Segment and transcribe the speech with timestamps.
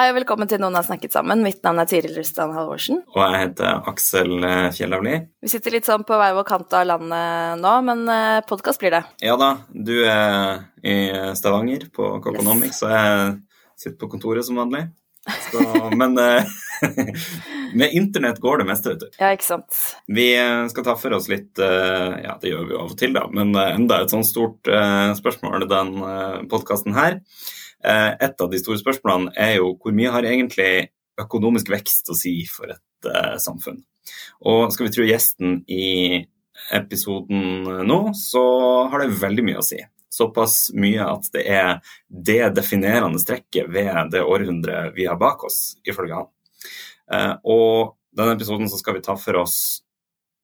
[0.00, 1.42] Hei og velkommen til Noen har snakket sammen.
[1.44, 3.02] Mitt navn er Tiril Rustan Halvorsen.
[3.12, 5.18] Og jeg heter Aksel eh, Kjellavli.
[5.44, 8.08] Vi sitter litt sånn på hver vår kant av landet nå, men
[8.48, 9.02] podkast blir det.
[9.20, 10.94] Ja da, du er i
[11.36, 12.86] Stavanger på Coconomics, yes.
[12.86, 13.28] og jeg
[13.84, 14.86] sitter på kontoret som vanlig.
[15.50, 15.68] Så,
[16.00, 16.56] men eh,
[17.84, 19.20] med internett går det meste, vet du.
[19.20, 19.84] Ja, ikke sant.
[20.08, 20.30] Vi
[20.72, 23.28] skal ta for oss litt eh, Ja, det gjør vi jo av og til, da,
[23.28, 24.76] men enda et sånt stort
[25.20, 25.96] spørsmål den
[26.48, 27.20] podkasten her.
[27.80, 32.34] Et av de store spørsmålene er jo hvor mye har egentlig økonomisk vekst å si
[32.48, 33.80] for et uh, samfunn.
[34.48, 36.20] Og skal vi tro gjesten i
[36.76, 38.42] episoden nå, så
[38.90, 39.80] har det veldig mye å si.
[40.10, 41.70] Såpass mye at det er
[42.08, 46.30] det definerende strekket ved det århundret vi har bak oss, ifølge han.
[47.10, 49.56] Uh, og denne episoden så skal vi ta for oss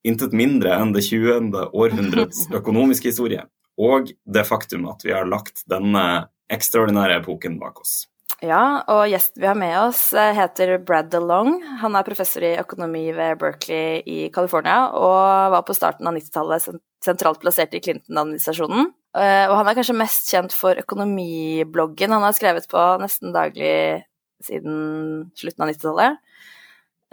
[0.07, 1.51] intet mindre enn det 20.
[1.75, 3.47] århundrets økonomiske historie.
[3.77, 8.05] Og det faktum at vi har lagt denne ekstraordinære epoken bak oss.
[8.45, 11.55] Ja, og gjesten vi har med oss eh, heter Brad DeLong.
[11.81, 16.67] Han er professor i økonomi ved Berkeley i California og var på starten av 90-tallet
[17.05, 18.91] sentralt plassert i Clinton-administrasjonen.
[19.17, 24.05] Eh, og han er kanskje mest kjent for økonomibloggen han har skrevet på nesten daglig
[24.45, 26.21] siden slutten av 90-tallet.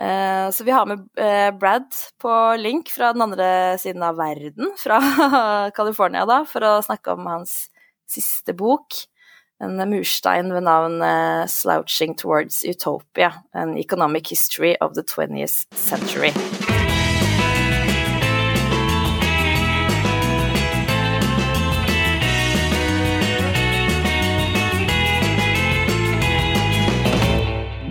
[0.04, 1.08] Eh, så vi har med
[1.62, 1.88] Brad
[2.20, 3.48] på link fra den andre
[3.80, 5.00] siden av verden, fra
[5.78, 7.56] California, da, for å snakke om hans
[8.12, 9.06] siste bok
[9.64, 16.32] en murstein ved navn uh, 'Slouching Towards Utopia', an economic history of the 20th century.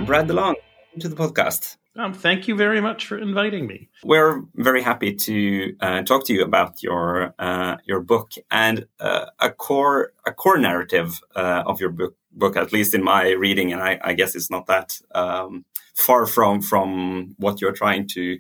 [0.07, 0.57] Brad DeLong,
[1.01, 1.77] to the podcast.
[1.95, 3.89] Um, thank you very much for inviting me.
[4.03, 9.27] We're very happy to uh, talk to you about your uh, your book and uh,
[9.41, 12.17] a core a core narrative uh, of your book.
[12.35, 16.25] Book, at least in my reading, and I, I guess it's not that um, far
[16.25, 18.39] from from what you're trying to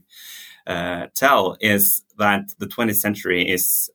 [0.66, 1.58] uh, tell.
[1.60, 3.90] Is that the 20th century is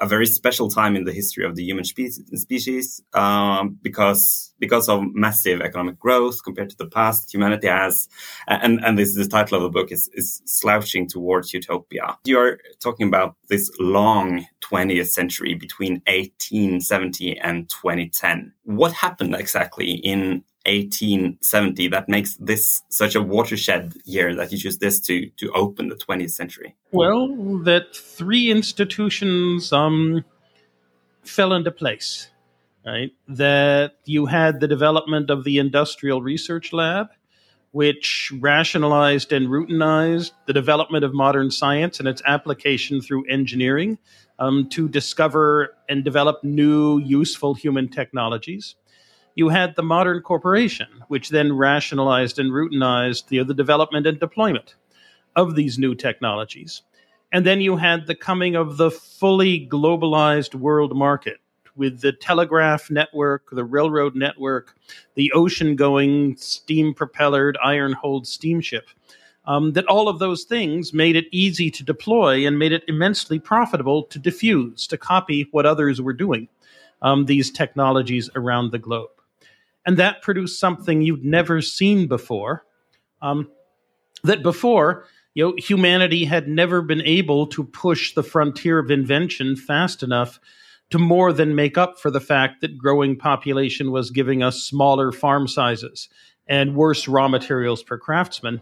[0.00, 4.88] a very special time in the history of the human spe- species um, because because
[4.88, 7.32] of massive economic growth compared to the past.
[7.32, 8.08] Humanity has,
[8.46, 12.16] and and this is the title of the book is is slouching towards utopia.
[12.24, 18.52] You are talking about this long 20th century between 1870 and 2010.
[18.64, 24.78] What happened exactly in 1870 that makes this such a watershed year that you choose
[24.78, 26.74] this to to open the 20th century?
[26.90, 30.24] Well, that three institutions um,
[31.22, 32.30] fell into place,
[32.86, 33.12] right?
[33.28, 37.08] That you had the development of the Industrial Research Lab,
[37.72, 43.98] which rationalized and routinized the development of modern science and its application through engineering
[44.38, 48.76] um, to discover and develop new useful human technologies
[49.34, 54.74] you had the modern corporation, which then rationalized and routinized the, the development and deployment
[55.36, 56.82] of these new technologies.
[57.32, 61.38] And then you had the coming of the fully globalized world market
[61.74, 64.76] with the telegraph network, the railroad network,
[65.16, 68.88] the ocean going steam propellered iron hulled steamship.
[69.46, 73.38] Um, that all of those things made it easy to deploy and made it immensely
[73.38, 76.48] profitable to diffuse, to copy what others were doing,
[77.02, 79.10] um, these technologies around the globe
[79.86, 82.64] and that produced something you'd never seen before.
[83.22, 83.50] Um,
[84.22, 89.56] that before, you know, humanity had never been able to push the frontier of invention
[89.56, 90.40] fast enough
[90.90, 95.12] to more than make up for the fact that growing population was giving us smaller
[95.12, 96.08] farm sizes
[96.46, 98.60] and worse raw materials per craftsman.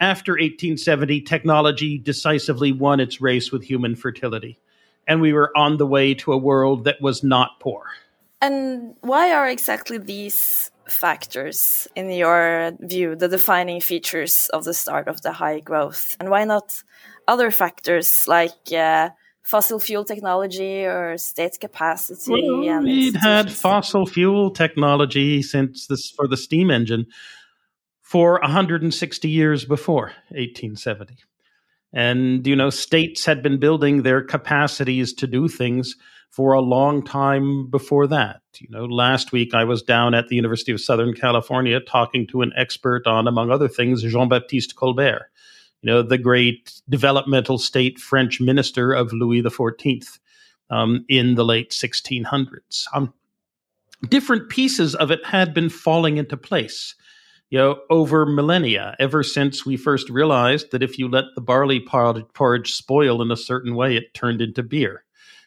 [0.00, 4.58] After 1870, technology decisively won its race with human fertility,
[5.06, 7.84] and we were on the way to a world that was not poor.
[8.40, 15.08] And why are exactly these factors, in your view, the defining features of the start
[15.08, 16.16] of the high growth?
[16.20, 16.82] And why not
[17.26, 19.10] other factors like uh,
[19.42, 22.32] fossil fuel technology or state capacity?
[22.32, 27.06] Well, we'd had fossil fuel technology since this for the steam engine
[28.02, 31.16] for 160 years before 1870.
[31.92, 35.96] And, you know, states had been building their capacities to do things
[36.34, 38.40] for a long time before that.
[38.58, 42.42] You know, last week I was down at the University of Southern California talking to
[42.42, 45.30] an expert on, among other things, Jean Baptiste Colbert,
[45.80, 50.18] you know, the great developmental state French minister of Louis XIV
[50.70, 52.86] um, in the late 1600s.
[52.92, 53.14] Um,
[54.08, 56.96] different pieces of it had been falling into place
[57.50, 61.78] you know, over millennia, ever since we first realized that if you let the barley
[61.78, 65.03] porridge spoil in a certain way, it turned into beer,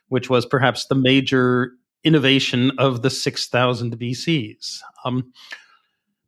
[0.09, 1.71] which was perhaps the major
[2.03, 4.79] innovation of the 6000 BCs.
[5.03, 5.31] Um,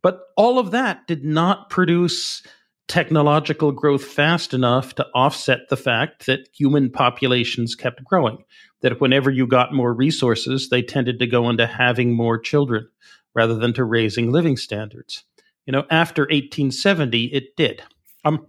[0.01, 2.43] but all of that did not produce
[2.87, 8.43] technological growth fast enough to offset the fact that human populations kept growing.
[8.81, 12.89] That whenever you got more resources, they tended to go into having more children
[13.35, 15.23] rather than to raising living standards.
[15.65, 17.83] You know, after 1870, it did.
[18.25, 18.47] Um,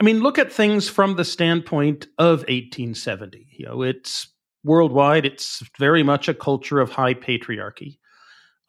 [0.00, 3.48] I mean, look at things from the standpoint of 1870.
[3.52, 4.28] You know, it's
[4.64, 7.98] worldwide, it's very much a culture of high patriarchy.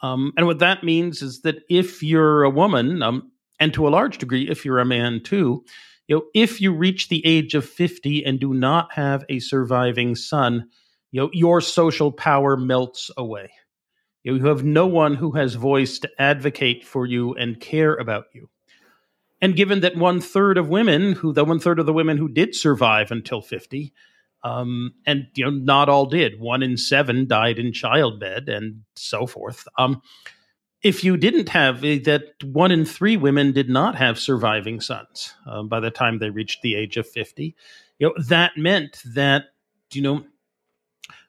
[0.01, 3.31] Um, and what that means is that if you're a woman, um,
[3.61, 5.63] and to a large degree, if you're a man too,
[6.07, 10.15] you know, if you reach the age of 50 and do not have a surviving
[10.15, 10.67] son,
[11.11, 13.51] you know, your social power melts away.
[14.23, 18.49] You have no one who has voice to advocate for you and care about you.
[19.41, 22.29] And given that one third of women, who the one third of the women who
[22.29, 23.91] did survive until 50,
[24.43, 26.39] um, and you know, not all did.
[26.39, 29.67] One in seven died in childbed, and so forth.
[29.77, 30.01] Um,
[30.81, 35.33] if you didn't have eh, that, one in three women did not have surviving sons
[35.45, 37.55] um, by the time they reached the age of 50.
[37.99, 39.45] You know, that meant that
[39.91, 40.23] you know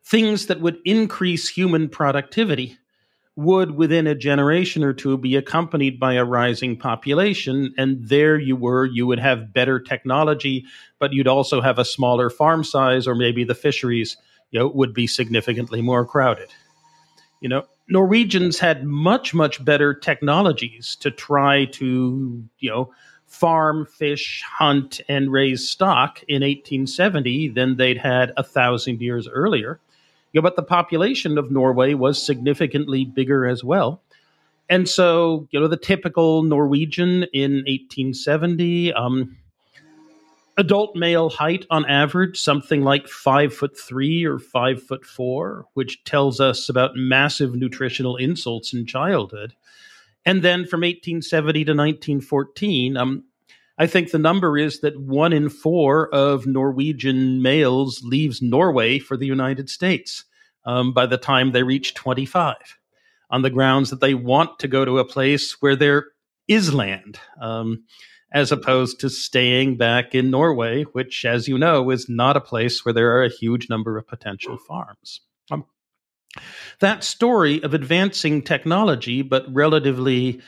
[0.04, 2.78] things that would increase human productivity
[3.34, 8.54] would within a generation or two be accompanied by a rising population and there you
[8.54, 10.66] were you would have better technology
[10.98, 14.18] but you'd also have a smaller farm size or maybe the fisheries
[14.52, 16.50] you know would be significantly more crowded.
[17.40, 22.92] You know norwegians had much much better technologies to try to you know
[23.26, 29.80] farm fish hunt and raise stock in 1870 than they'd had a thousand years earlier
[30.32, 34.02] yeah, but the population of Norway was significantly bigger as well.
[34.68, 39.36] And so, you know, the typical Norwegian in 1870, um,
[40.56, 46.02] adult male height on average, something like five foot three or five foot four, which
[46.04, 49.54] tells us about massive nutritional insults in childhood.
[50.24, 53.24] And then from 1870 to 1914, um,
[53.82, 59.16] I think the number is that one in four of Norwegian males leaves Norway for
[59.16, 60.24] the United States
[60.64, 62.54] um, by the time they reach 25
[63.28, 66.04] on the grounds that they want to go to a place where there
[66.46, 67.82] is land, um,
[68.32, 72.84] as opposed to staying back in Norway, which, as you know, is not a place
[72.84, 75.22] where there are a huge number of potential farms.
[75.50, 75.64] Um,
[76.78, 80.40] that story of advancing technology, but relatively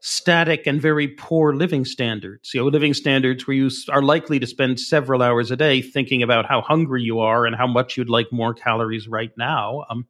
[0.00, 2.54] static and very poor living standards.
[2.54, 6.22] You know, living standards where you are likely to spend several hours a day thinking
[6.22, 9.84] about how hungry you are and how much you'd like more calories right now.
[9.90, 10.06] Um,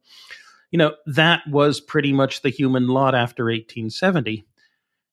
[0.71, 4.45] you know, that was pretty much the human lot after 1870.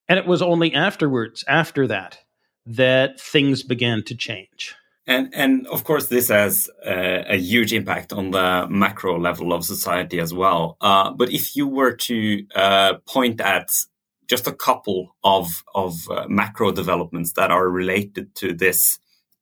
[0.08, 2.19] And it was only afterwards, after that,
[2.67, 4.75] that things began to change.
[5.08, 10.19] And and of course, this has a huge impact on the macro level of society
[10.19, 10.77] as well.
[10.81, 13.70] Uh, but if you were to uh, point at
[14.27, 18.99] just a couple of of uh, macro developments that are related to this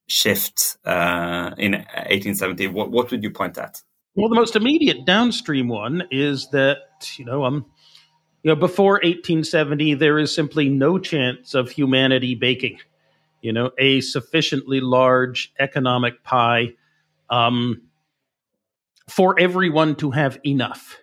[0.06, 2.68] shift uh, in 1870.
[2.68, 3.82] What, what would you point at?
[4.14, 6.78] Well, the most immediate downstream one is that
[7.16, 7.66] you know um
[8.42, 12.78] you know before 1870 there is simply no chance of humanity baking
[13.40, 16.74] you know a sufficiently large economic pie
[17.30, 17.82] um,
[19.08, 20.98] for everyone to have enough.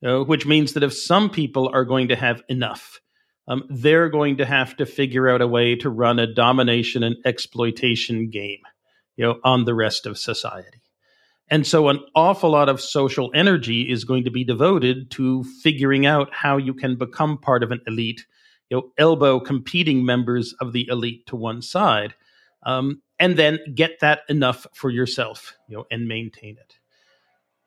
[0.00, 3.00] You know, which means that if some people are going to have enough,
[3.48, 7.16] um, they're going to have to figure out a way to run a domination and
[7.24, 8.60] exploitation game,
[9.16, 10.82] you know, on the rest of society.
[11.48, 16.06] And so an awful lot of social energy is going to be devoted to figuring
[16.06, 18.24] out how you can become part of an elite,
[18.70, 22.14] you know, elbow competing members of the elite to one side,
[22.64, 26.78] um, and then get that enough for yourself, you know, and maintain it.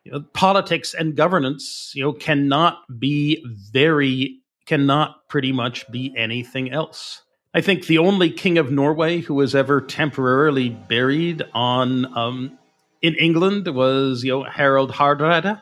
[0.04, 6.72] You know, politics and governance, you know, cannot be very cannot pretty much be anything
[6.72, 7.22] else.
[7.54, 12.58] I think the only king of Norway who was ever temporarily buried on um,
[13.02, 15.62] in England was you know Harold Hardrada,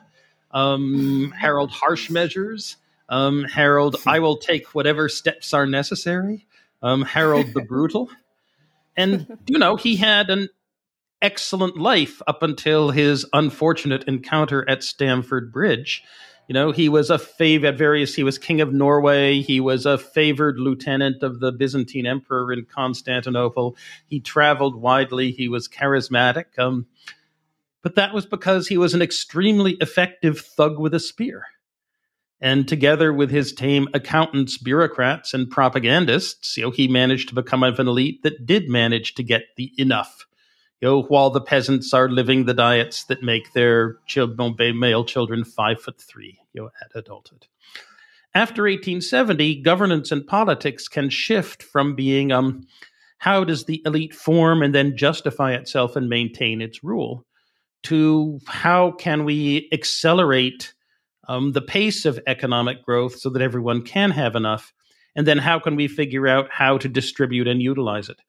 [0.50, 2.76] um, Harold Harsh Measures,
[3.08, 6.46] um, Harold I will take whatever steps are necessary,
[6.82, 8.10] um, Harold the Brutal.
[8.96, 10.48] and you know he had an
[11.22, 16.02] excellent life up until his unfortunate encounter at Stamford Bridge.
[16.46, 18.14] You know, he was a fav at various.
[18.14, 19.40] He was king of Norway.
[19.40, 23.76] He was a favored lieutenant of the Byzantine emperor in Constantinople.
[24.06, 25.30] He traveled widely.
[25.30, 26.58] He was charismatic.
[26.58, 26.86] Um,
[27.82, 31.44] but that was because he was an extremely effective thug with a spear.
[32.40, 37.62] And together with his tame accountants, bureaucrats, and propagandists, you know, he managed to become
[37.62, 40.26] of an elite that did manage to get the enough
[40.80, 45.44] you know, while the peasants are living the diets that make their children, male children
[45.44, 47.46] five foot three, you know, at adulthood.
[48.34, 52.66] After 1870, governance and politics can shift from being um,
[53.18, 57.24] how does the elite form and then justify itself and maintain its rule
[57.84, 60.74] to how can we accelerate
[61.28, 64.72] um, the pace of economic growth so that everyone can have enough,
[65.14, 68.20] and then how can we figure out how to distribute and utilize it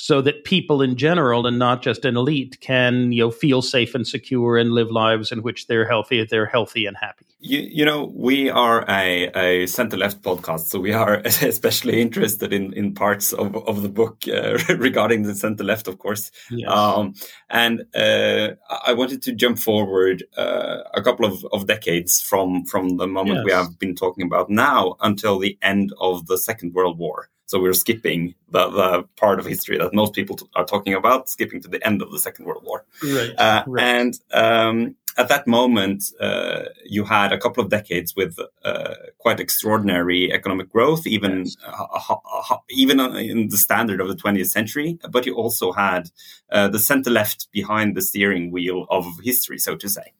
[0.00, 3.96] so that people in general and not just an elite can you know feel safe
[3.96, 7.84] and secure and live lives in which they're healthy they're healthy and happy you, you
[7.84, 12.94] know we are a, a center left podcast so we are especially interested in in
[12.94, 16.70] parts of, of the book uh, regarding the center left of course yes.
[16.70, 17.12] um,
[17.50, 18.50] and uh,
[18.86, 23.38] i wanted to jump forward uh, a couple of, of decades from from the moment
[23.38, 23.44] yes.
[23.44, 27.58] we have been talking about now until the end of the second world war so
[27.58, 31.68] we're skipping the, the part of history that most people are talking about, skipping to
[31.68, 32.84] the end of the Second World War.
[33.02, 33.32] Right.
[33.38, 33.82] Uh, right.
[33.82, 39.40] And um, at that moment, uh, you had a couple of decades with uh, quite
[39.40, 41.56] extraordinary economic growth, even yes.
[41.66, 44.98] uh, even in the standard of the 20th century.
[45.10, 46.10] But you also had
[46.52, 50.12] uh, the center left behind the steering wheel of history, so to say.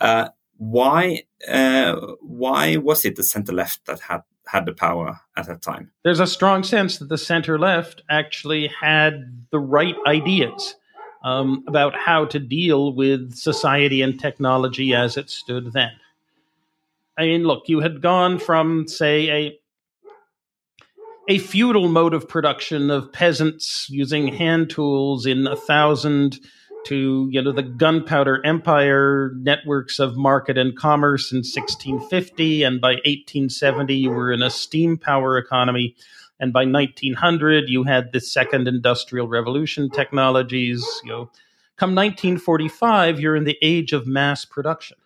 [0.00, 5.46] Uh, why uh, why was it the center left that had had the power at
[5.46, 5.90] that time.
[6.02, 10.76] There's a strong sense that the center left actually had the right ideas
[11.22, 15.92] um, about how to deal with society and technology as it stood then.
[17.16, 19.58] I mean, look, you had gone from, say, a
[21.26, 26.38] a feudal mode of production of peasants using hand tools in a thousand
[26.84, 32.92] to you know the gunpowder empire networks of market and commerce in 1650 and by
[33.04, 35.94] 1870 you were in a steam power economy
[36.38, 41.30] and by 1900 you had the second industrial revolution technologies you know.
[41.76, 44.96] Come 1945 you're in the age of mass production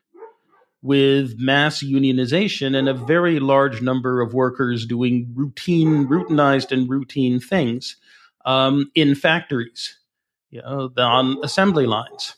[0.83, 7.41] with mass unionization and a very large number of workers doing routine routinized and routine
[7.41, 7.97] things
[8.45, 9.99] um, in factories
[10.51, 12.37] you know, on assembly lines.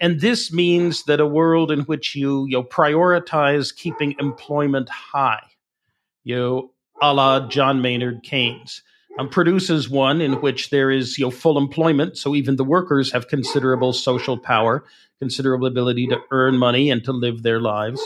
[0.00, 5.42] And this means that a world in which you, you know, prioritize keeping employment high,
[6.24, 6.70] you know,
[7.00, 8.82] a la John Maynard Keynes,
[9.18, 12.18] um, produces one in which there is you know, full employment.
[12.18, 14.84] So even the workers have considerable social power,
[15.20, 18.02] considerable ability to earn money and to live their lives.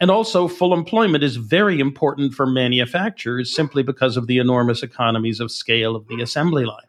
[0.00, 5.40] And also, full employment is very important for manufacturers simply because of the enormous economies
[5.40, 6.86] of scale of the assembly line.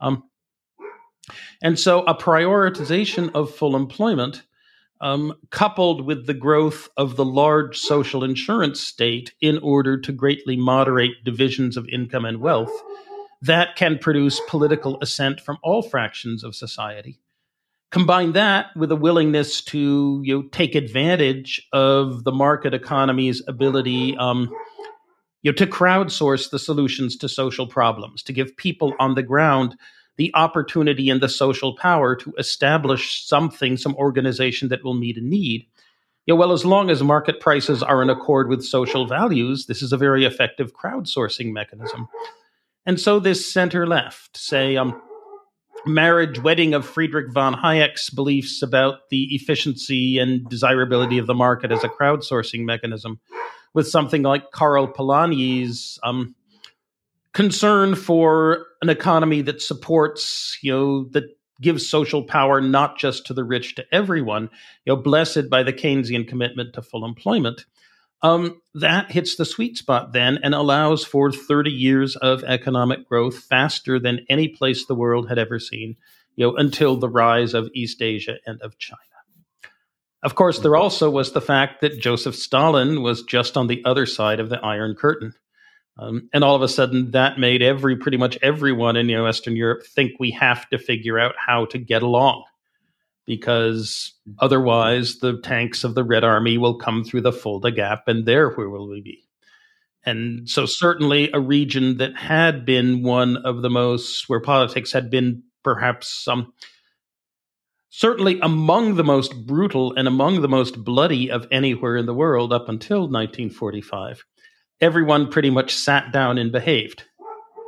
[0.00, 0.22] Um,
[1.62, 4.42] and so a prioritization of full employment,
[5.00, 10.56] um, coupled with the growth of the large social insurance state in order to greatly
[10.56, 12.72] moderate divisions of income and wealth,
[13.42, 17.20] that can produce political assent from all fractions of society.
[17.90, 24.16] Combine that with a willingness to you know, take advantage of the market economy's ability
[24.18, 24.50] um,
[25.42, 29.76] you know, to crowdsource the solutions to social problems, to give people on the ground
[30.18, 35.20] the opportunity and the social power to establish something, some organization that will meet a
[35.20, 35.66] need.
[36.26, 39.92] Yeah, well, as long as market prices are in accord with social values, this is
[39.92, 42.08] a very effective crowdsourcing mechanism.
[42.84, 45.00] And so this center left, say, um,
[45.86, 51.70] marriage wedding of Friedrich von Hayek's beliefs about the efficiency and desirability of the market
[51.70, 53.20] as a crowdsourcing mechanism
[53.72, 56.34] with something like Karl Polanyi's um,
[57.32, 61.24] concern for an economy that supports, you know, that
[61.60, 64.44] gives social power not just to the rich, to everyone,
[64.84, 67.64] you know, blessed by the Keynesian commitment to full employment.
[68.20, 73.38] Um, that hits the sweet spot then and allows for 30 years of economic growth
[73.38, 75.96] faster than any place the world had ever seen,
[76.34, 78.98] you know, until the rise of East Asia and of China.
[80.22, 84.04] Of course, there also was the fact that Joseph Stalin was just on the other
[84.04, 85.34] side of the Iron Curtain.
[85.98, 89.84] Um, and all of a sudden, that made every pretty much everyone in Western Europe
[89.84, 92.44] think we have to figure out how to get along,
[93.26, 98.26] because otherwise the tanks of the Red Army will come through the Fulda Gap, and
[98.26, 99.24] there where will we be?
[100.06, 105.10] And so, certainly, a region that had been one of the most, where politics had
[105.10, 106.52] been perhaps um,
[107.90, 112.52] certainly among the most brutal and among the most bloody of anywhere in the world
[112.52, 114.24] up until 1945.
[114.80, 117.04] Everyone pretty much sat down and behaved,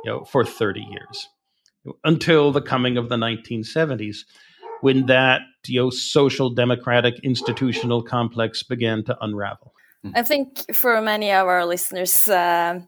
[0.03, 1.27] you know, for 30 years
[2.03, 4.19] until the coming of the 1970s,
[4.81, 9.73] when that you know, social democratic institutional complex began to unravel.
[10.15, 12.81] I think for many of our listeners, uh,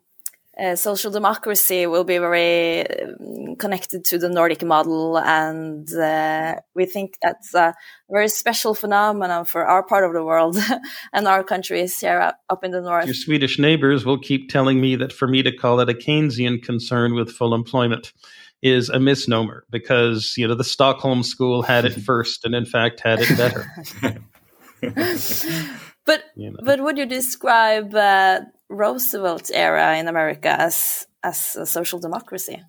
[0.62, 6.86] uh, social democracy will be very um, connected to the Nordic model, and uh, we
[6.86, 7.74] think that's a
[8.10, 10.57] very special phenomenon for our part of the world
[11.13, 13.05] and our countries here up in the north.
[13.05, 16.62] Your Swedish neighbors will keep telling me that for me to call it a Keynesian
[16.62, 18.13] concern with full employment
[18.62, 23.00] is a misnomer because you know the Stockholm School had it first, and in fact
[23.00, 23.65] had it better.
[26.05, 26.60] but you know.
[26.63, 27.95] but would you describe?
[27.95, 32.62] Uh, Roosevelt's era in America as as a social democracy?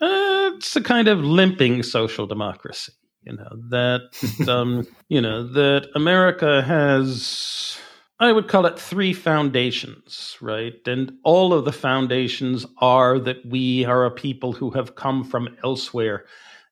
[0.00, 2.92] Uh, it's a kind of limping social democracy.
[3.22, 7.78] You know that um, you know that America has.
[8.18, 10.74] I would call it three foundations, right?
[10.86, 15.56] And all of the foundations are that we are a people who have come from
[15.64, 16.24] elsewhere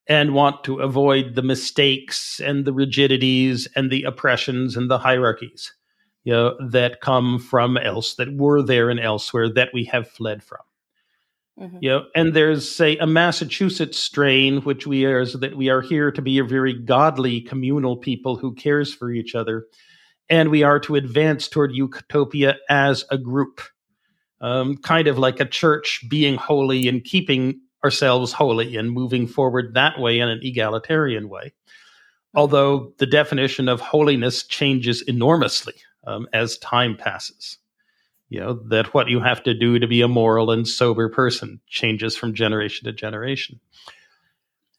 [0.07, 5.73] and want to avoid the mistakes and the rigidities and the oppressions and the hierarchies
[6.25, 10.43] you know, that come from else, that were there and elsewhere that we have fled
[10.43, 10.61] from.
[11.59, 11.79] Mm-hmm.
[11.81, 15.83] You know, and there's say a Massachusetts strain, which we are is that we are
[15.83, 19.67] here to be a very godly communal people who cares for each other,
[20.29, 23.61] and we are to advance toward utopia as a group,
[24.41, 29.75] um, kind of like a church being holy and keeping ourselves holy and moving forward
[29.75, 31.47] that way in an egalitarian way.
[31.47, 32.39] Mm-hmm.
[32.39, 37.59] Although the definition of holiness changes enormously um, as time passes.
[38.29, 41.61] You know, that what you have to do to be a moral and sober person
[41.67, 43.61] changes from generation to generation.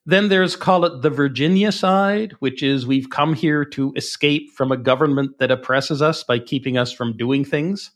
[0.05, 4.71] Then there's, call it the Virginia side, which is we've come here to escape from
[4.71, 7.91] a government that oppresses us by keeping us from doing things.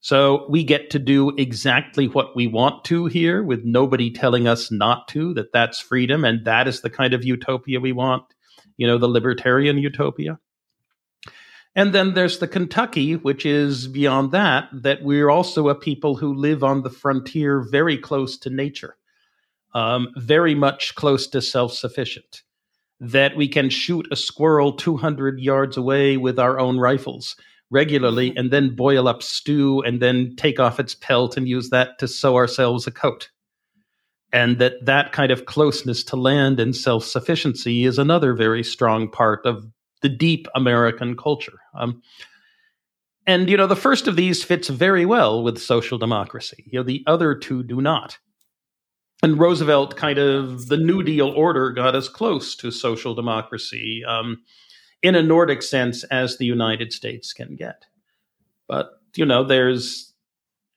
[0.00, 4.72] So we get to do exactly what we want to here with nobody telling us
[4.72, 6.24] not to, that that's freedom.
[6.24, 8.24] And that is the kind of utopia we want,
[8.76, 10.40] you know, the libertarian utopia.
[11.74, 16.34] And then there's the Kentucky, which is beyond that, that we're also a people who
[16.34, 18.96] live on the frontier very close to nature,
[19.74, 22.42] um, very much close to self sufficient,
[23.00, 27.36] that we can shoot a squirrel 200 yards away with our own rifles
[27.70, 31.98] regularly and then boil up stew and then take off its pelt and use that
[31.98, 33.30] to sew ourselves a coat.
[34.30, 39.10] And that that kind of closeness to land and self sufficiency is another very strong
[39.10, 39.66] part of
[40.02, 41.60] the deep American culture.
[41.74, 42.02] Um,
[43.26, 46.64] and you know, the first of these fits very well with social democracy.
[46.66, 48.18] You know, the other two do not.
[49.22, 54.42] And Roosevelt, kind of the New Deal order, got as close to social democracy um,
[55.00, 57.84] in a Nordic sense as the United States can get.
[58.66, 60.12] But you know, there's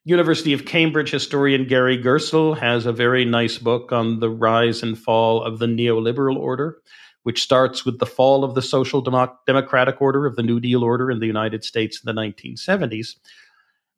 [0.04, 4.96] University of Cambridge historian Gary Gerstle has a very nice book on the rise and
[4.96, 6.78] fall of the neoliberal order
[7.26, 10.84] which starts with the fall of the social democ- democratic order of the New Deal
[10.84, 13.16] order in the United States in the 1970s.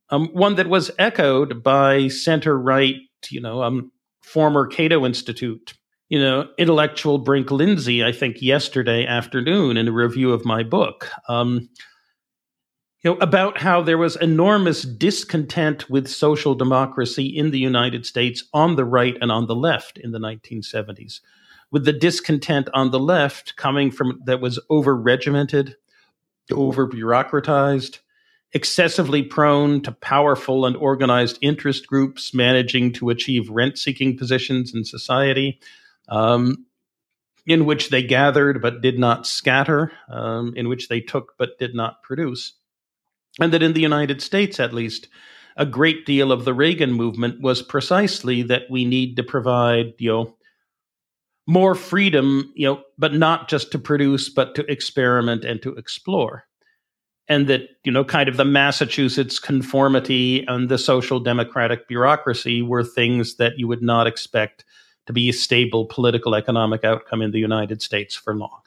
[0.08, 2.96] Um, one that was echoed by center right,
[3.28, 5.74] you know, um, former Cato Institute,
[6.08, 11.10] you know, intellectual Brink Lindsey, I think yesterday afternoon in a review of my book.
[11.28, 11.68] Um,
[13.04, 18.44] you know, about how there was enormous discontent with social democracy in the United States
[18.54, 21.20] on the right and on the left in the 1970s
[21.70, 25.76] with the discontent on the left coming from that was over regimented,
[26.50, 27.98] over bureaucratized,
[28.52, 34.84] excessively prone to powerful and organized interest groups managing to achieve rent seeking positions in
[34.84, 35.60] society,
[36.08, 36.64] um,
[37.46, 41.74] in which they gathered but did not scatter, um, in which they took but did
[41.74, 42.54] not produce.
[43.40, 45.08] And that in the United States, at least,
[45.56, 50.10] a great deal of the Reagan movement was precisely that we need to provide, you
[50.10, 50.36] know,
[51.48, 56.44] more freedom, you know, but not just to produce, but to experiment and to explore.
[57.26, 62.84] And that, you know, kind of the Massachusetts conformity and the social democratic bureaucracy were
[62.84, 64.64] things that you would not expect
[65.06, 68.60] to be a stable political economic outcome in the United States for long.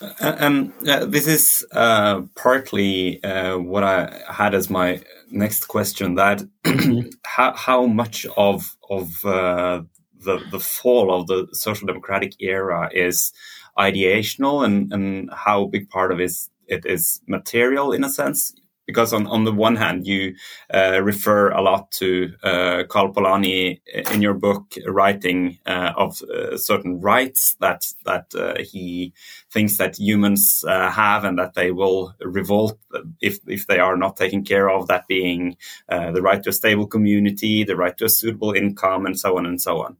[0.00, 6.14] Uh, um, uh, this is uh, partly uh, what I had as my next question.
[6.14, 7.10] That mm-hmm.
[7.24, 9.82] how, how much of of uh,
[10.24, 13.32] the, the fall of the social democratic era is
[13.78, 16.32] ideational and, and how big part of it,
[16.66, 18.54] it is material in a sense
[18.92, 20.34] because on, on the one hand you
[20.72, 23.80] uh, refer a lot to uh, Karl Polanyi
[24.12, 29.12] in your book writing uh, of uh, certain rights that that uh, he
[29.50, 32.78] thinks that humans uh, have and that they will revolt
[33.20, 35.56] if if they are not taken care of that being
[35.88, 39.46] the right to a stable community the right to a suitable income and so on
[39.46, 39.96] and so on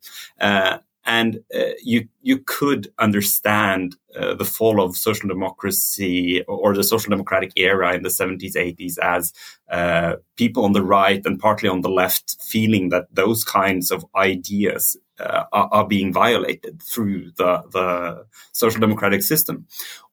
[1.04, 7.10] and uh, you you could understand uh, the fall of social democracy or the social
[7.10, 9.32] democratic era in the 70s 80s as
[9.70, 14.04] uh, people on the right and partly on the left feeling that those kinds of
[14.14, 19.66] ideas uh, are, are, being violated through the the social democratic system.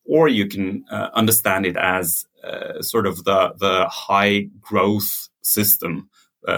[0.05, 6.09] Or you can uh, understand it as uh, sort of the the high growth system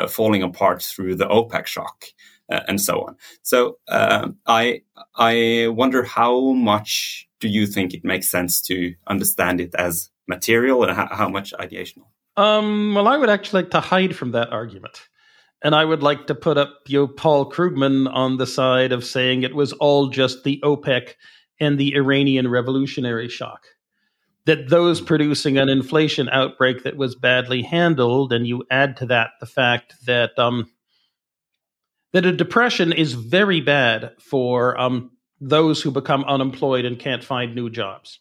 [0.08, 2.06] falling apart through the OPEC shock
[2.52, 3.16] uh, and so on.
[3.42, 4.82] So uh, I
[5.16, 10.84] I wonder how much do you think it makes sense to understand it as material
[10.84, 12.06] and how, how much ideational?
[12.38, 15.02] Um, well, I would actually like to hide from that argument.
[15.64, 19.04] And I would like to put up you know, Paul Krugman on the side of
[19.04, 21.14] saying it was all just the OPEC
[21.60, 23.66] and the Iranian revolutionary shock.
[24.46, 29.32] That those producing an inflation outbreak that was badly handled, and you add to that
[29.40, 30.72] the fact that um,
[32.13, 37.56] that a depression is very bad for um, those who become unemployed and can't find
[37.56, 38.19] new jobs.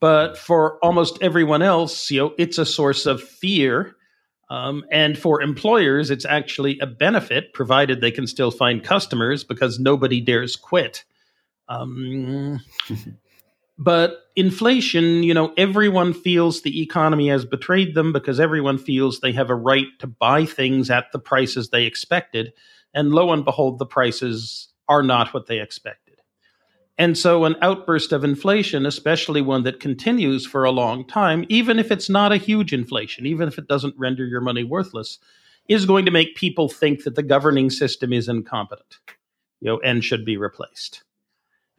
[0.00, 3.96] But for almost everyone else, you know, it's a source of fear.
[4.50, 9.78] Um, and for employers, it's actually a benefit, provided they can still find customers because
[9.78, 11.04] nobody dares quit.
[11.68, 12.60] Um,
[13.78, 19.32] but inflation, you know, everyone feels the economy has betrayed them because everyone feels they
[19.32, 22.52] have a right to buy things at the prices they expected.
[22.94, 26.14] And lo and behold, the prices are not what they expected.
[26.96, 31.80] And so, an outburst of inflation, especially one that continues for a long time, even
[31.80, 35.18] if it's not a huge inflation, even if it doesn't render your money worthless,
[35.68, 39.00] is going to make people think that the governing system is incompetent
[39.64, 41.02] you know, and should be replaced.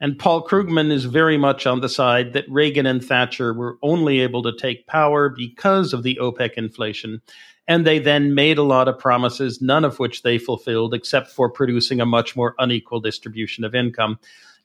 [0.00, 4.20] And Paul Krugman is very much on the side that Reagan and Thatcher were only
[4.20, 7.22] able to take power because of the OPEC inflation
[7.68, 11.50] and they then made a lot of promises, none of which they fulfilled, except for
[11.50, 14.18] producing a much more unequal distribution of income.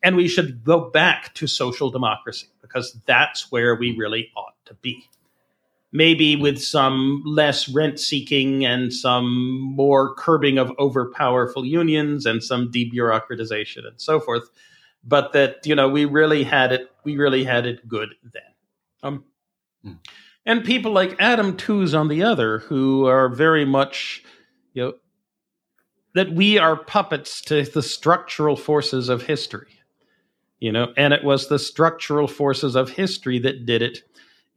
[0.03, 4.73] And we should go back to social democracy because that's where we really ought to
[4.75, 5.07] be.
[5.91, 12.71] Maybe with some less rent seeking and some more curbing of overpowerful unions and some
[12.71, 14.49] debureaucratization and so forth.
[15.03, 18.43] But that, you know, we really had it, we really had it good then.
[19.03, 19.25] Um,
[19.85, 19.97] mm
[20.45, 24.23] and people like Adam Tooze on the other, who are very much,
[24.73, 24.93] you know,
[26.13, 29.69] that we are puppets to the structural forces of history,
[30.59, 33.99] you know, and it was the structural forces of history that did it.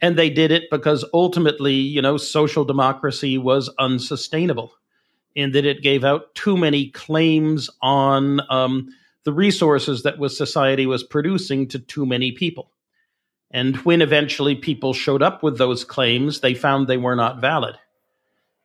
[0.00, 4.72] And they did it because ultimately, you know, social democracy was unsustainable
[5.34, 8.88] in that it gave out too many claims on um,
[9.24, 12.70] the resources that was society was producing to too many people.
[13.54, 17.76] And when eventually people showed up with those claims, they found they were not valid.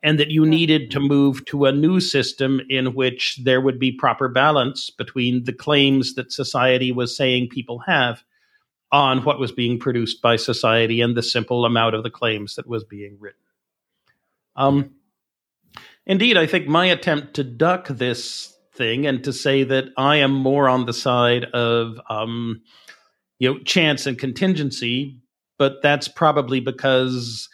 [0.01, 3.91] And that you needed to move to a new system in which there would be
[3.91, 8.23] proper balance between the claims that society was saying people have
[8.91, 12.65] on what was being produced by society and the simple amount of the claims that
[12.65, 13.39] was being written.
[14.55, 14.95] Um,
[16.07, 20.31] indeed, I think my attempt to duck this thing and to say that I am
[20.31, 22.63] more on the side of um,
[23.39, 25.19] you know chance and contingency
[25.59, 27.49] but that's probably because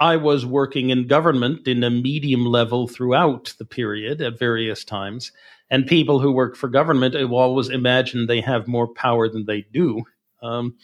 [0.00, 5.32] I was working in government in a medium level throughout the period at various times.
[5.70, 10.04] And people who work for government always imagine they have more power than they do.
[10.40, 10.76] Um,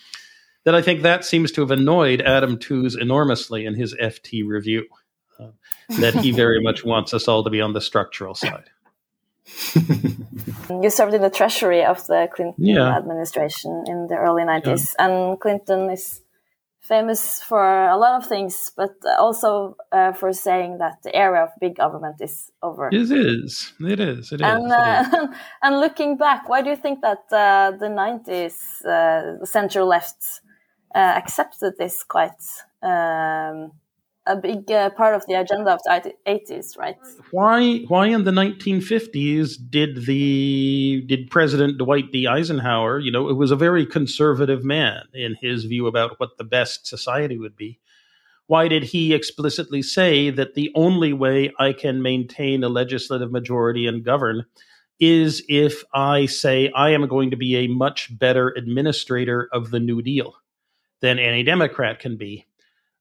[0.64, 4.86] that I think that seems to have annoyed Adam Tooze enormously in his FT review.
[5.38, 5.50] Uh,
[6.00, 8.70] that he very much wants us all to be on the structural side.
[10.82, 12.96] you served in the treasury of the Clinton yeah.
[12.96, 15.06] administration in the early 90s, yeah.
[15.06, 16.22] and Clinton is
[16.80, 21.50] famous for a lot of things, but also uh, for saying that the era of
[21.60, 22.88] big government is over.
[22.92, 23.72] It is.
[23.80, 24.32] It is.
[24.32, 24.72] It and, is.
[24.72, 25.26] Uh,
[25.62, 30.40] and looking back, why do you think that uh, the 90s uh, center left
[30.94, 32.42] uh, accepted this quite?
[32.82, 33.72] Um,
[34.26, 36.96] a big uh, part of the agenda of the 80s, right?
[37.30, 43.34] Why why in the 1950s did the did President Dwight D Eisenhower, you know, it
[43.34, 47.80] was a very conservative man in his view about what the best society would be.
[48.46, 53.86] Why did he explicitly say that the only way I can maintain a legislative majority
[53.86, 54.44] and govern
[55.00, 59.80] is if I say I am going to be a much better administrator of the
[59.80, 60.34] New Deal
[61.00, 62.46] than any Democrat can be?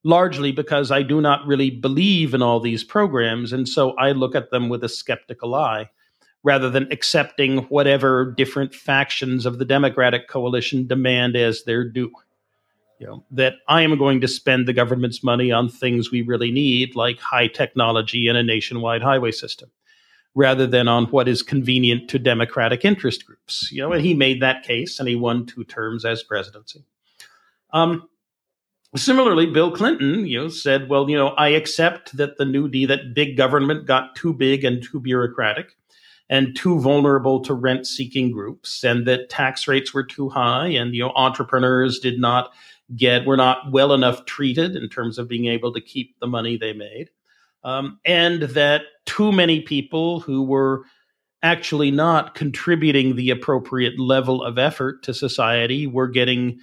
[0.04, 3.54] Largely because I do not really believe in all these programs.
[3.54, 5.90] And so I look at them with a skeptical eye
[6.44, 12.12] rather than accepting whatever different factions of the Democratic coalition demand as their due.
[13.00, 16.52] You know, that I am going to spend the government's money on things we really
[16.52, 19.72] need, like high technology and a nationwide highway system,
[20.36, 23.70] rather than on what is convenient to Democratic interest groups.
[23.72, 26.86] You know, and he made that case and he won two terms as presidency.
[27.72, 28.08] Um,
[28.96, 32.88] Similarly, Bill Clinton, you know, said, "Well, you know, I accept that the New Deal,
[32.90, 35.76] that big government got too big and too bureaucratic,
[36.30, 41.02] and too vulnerable to rent-seeking groups, and that tax rates were too high, and you
[41.02, 42.52] know, entrepreneurs did not
[42.96, 46.56] get were not well enough treated in terms of being able to keep the money
[46.56, 47.10] they made,
[47.64, 50.84] um, and that too many people who were
[51.42, 56.60] actually not contributing the appropriate level of effort to society were getting."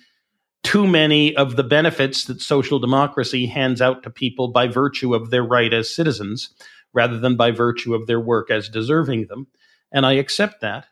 [0.62, 5.30] Too many of the benefits that social democracy hands out to people by virtue of
[5.30, 6.50] their right as citizens
[6.92, 9.46] rather than by virtue of their work as deserving them.
[9.92, 10.86] And i accept that.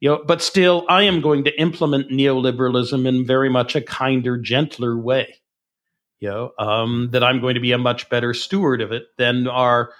[0.00, 4.36] You know but still i am going to implement neoliberalism in very much a kinder
[4.36, 5.36] gentler way
[6.20, 9.48] you know um, that i'm going to be a much better steward of it than
[9.48, 9.92] are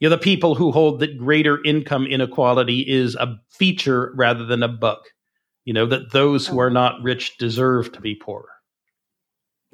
[0.00, 4.62] you know the people who hold that greater income inequality is a feature rather than
[4.62, 4.98] a bug
[5.68, 8.46] you know, that those who are not rich deserve to be poor.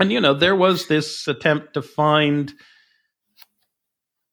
[0.00, 2.52] And, you know, there was this attempt to find,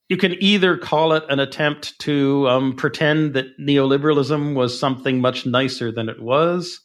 [0.09, 5.45] you can either call it an attempt to um, pretend that neoliberalism was something much
[5.45, 6.79] nicer than it was.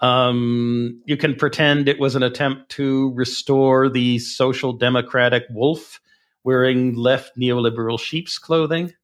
[0.00, 6.00] Um, you can pretend it was an attempt to restore the social democratic wolf
[6.42, 8.94] wearing left neoliberal sheep's clothing.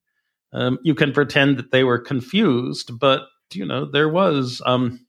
[0.54, 5.06] Um, you can pretend that they were confused, but you know, there was um,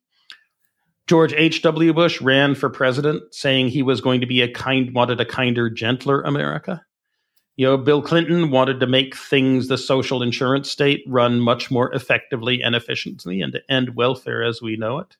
[1.07, 1.93] George H.W.
[1.93, 5.69] Bush ran for president saying he was going to be a kind, wanted a kinder,
[5.69, 6.83] gentler America.
[7.55, 11.91] You know, Bill Clinton wanted to make things, the social insurance state, run much more
[11.93, 15.17] effectively and efficiently and to end welfare as we know it.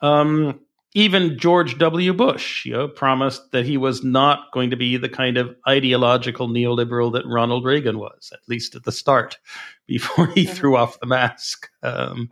[0.00, 0.60] Um,
[0.94, 2.14] even George W.
[2.14, 6.48] Bush, you know, promised that he was not going to be the kind of ideological
[6.48, 9.38] neoliberal that Ronald Reagan was, at least at the start,
[9.86, 10.54] before he mm-hmm.
[10.54, 11.68] threw off the mask.
[11.82, 12.30] Um,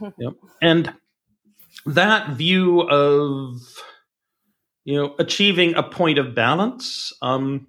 [0.00, 0.92] you know, and
[1.86, 3.60] that view of
[4.84, 7.66] you know achieving a point of balance um,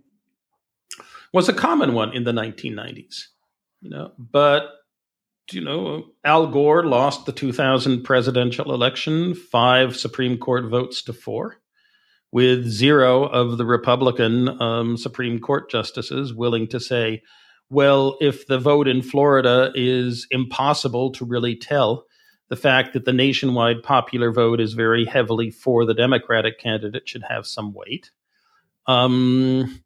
[1.33, 3.23] was a common one in the 1990s.
[3.81, 4.78] You know, but
[5.53, 11.57] you know, Al Gore lost the 2000 presidential election, five Supreme Court votes to four,
[12.31, 17.21] with zero of the Republican um, Supreme Court justices willing to say,
[17.69, 22.05] well, if the vote in Florida is impossible to really tell,
[22.49, 27.23] the fact that the nationwide popular vote is very heavily for the Democratic candidate should
[27.29, 28.09] have some weight.
[28.87, 29.81] Um,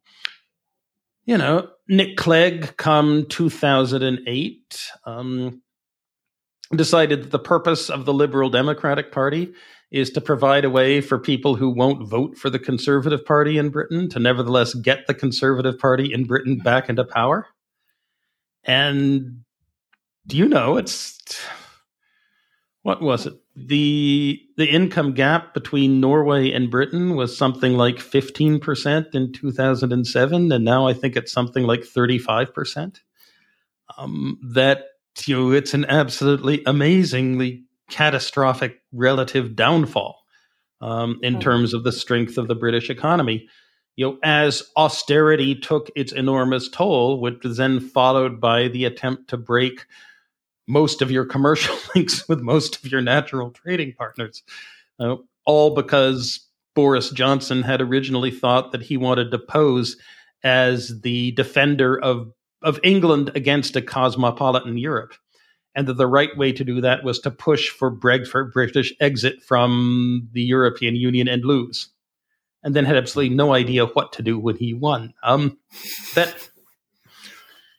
[1.26, 5.62] you know, Nick Clegg, come 2008, um,
[6.74, 9.52] decided that the purpose of the Liberal Democratic Party
[9.90, 13.68] is to provide a way for people who won't vote for the Conservative Party in
[13.68, 17.46] Britain to nevertheless get the Conservative Party in Britain back into power.
[18.64, 19.44] And
[20.26, 21.20] do you know it's
[22.84, 23.32] what was it?
[23.56, 30.64] The the income gap between Norway and Britain was something like 15% in 2007 and
[30.64, 33.00] now I think it's something like 35%.
[33.96, 34.84] Um, that
[35.26, 40.22] you know it's an absolutely amazingly catastrophic relative downfall
[40.82, 41.40] um, in mm-hmm.
[41.40, 43.48] terms of the strength of the British economy
[43.96, 49.28] you know, as austerity took its enormous toll, which was then followed by the attempt
[49.28, 49.86] to break
[50.66, 54.42] most of your commercial links with most of your natural trading partners,
[54.98, 59.96] uh, all because Boris Johnson had originally thought that he wanted to pose
[60.42, 65.12] as the defender of of England against a cosmopolitan Europe,
[65.74, 70.28] and that the right way to do that was to push for British exit from
[70.32, 71.90] the European Union and lose
[72.64, 75.12] and then had absolutely no idea what to do when he won.
[75.22, 75.58] Um,
[76.14, 76.34] that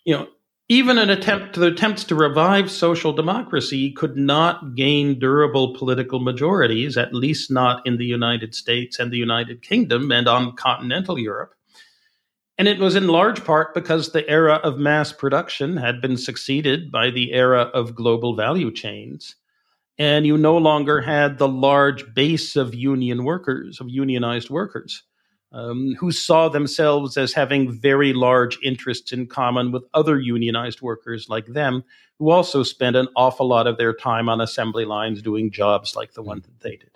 [0.06, 0.28] you know,
[0.68, 7.14] even an attempt attempts to revive social democracy could not gain durable political majorities, at
[7.14, 11.54] least not in the United States and the United Kingdom and on continental Europe.
[12.58, 16.92] And it was in large part because the era of mass production had been succeeded
[16.92, 19.36] by the era of global value chains
[19.98, 25.04] and you no longer had the large base of union workers, of unionized workers,
[25.56, 31.30] um, who saw themselves as having very large interests in common with other unionized workers
[31.30, 31.84] like them,
[32.20, 36.14] who also spent an awful lot of their time on assembly lines doing jobs like
[36.14, 36.92] the one that they did.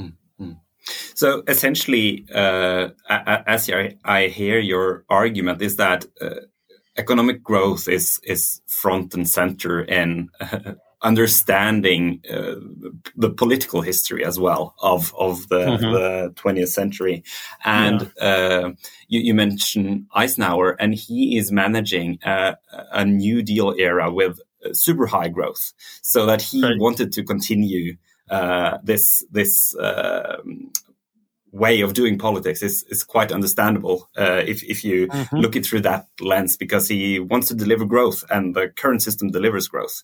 [0.00, 0.52] Mm-hmm.
[1.14, 6.30] So essentially, uh, as I, I, hear your argument, is that uh,
[6.96, 12.56] economic growth is is front and center in uh, understanding uh,
[13.16, 15.92] the political history as well of of the, mm-hmm.
[15.92, 17.24] the 20th century.
[17.64, 18.24] And yeah.
[18.24, 18.72] uh,
[19.08, 22.56] you, you, mentioned Eisenhower, and he is managing a,
[22.92, 24.40] a New Deal era with
[24.72, 26.78] super high growth, so that he right.
[26.78, 27.96] wanted to continue.
[28.28, 30.70] Uh, this this um,
[31.52, 35.36] way of doing politics is is quite understandable uh, if if you mm-hmm.
[35.36, 39.30] look it through that lens because he wants to deliver growth and the current system
[39.30, 40.02] delivers growth,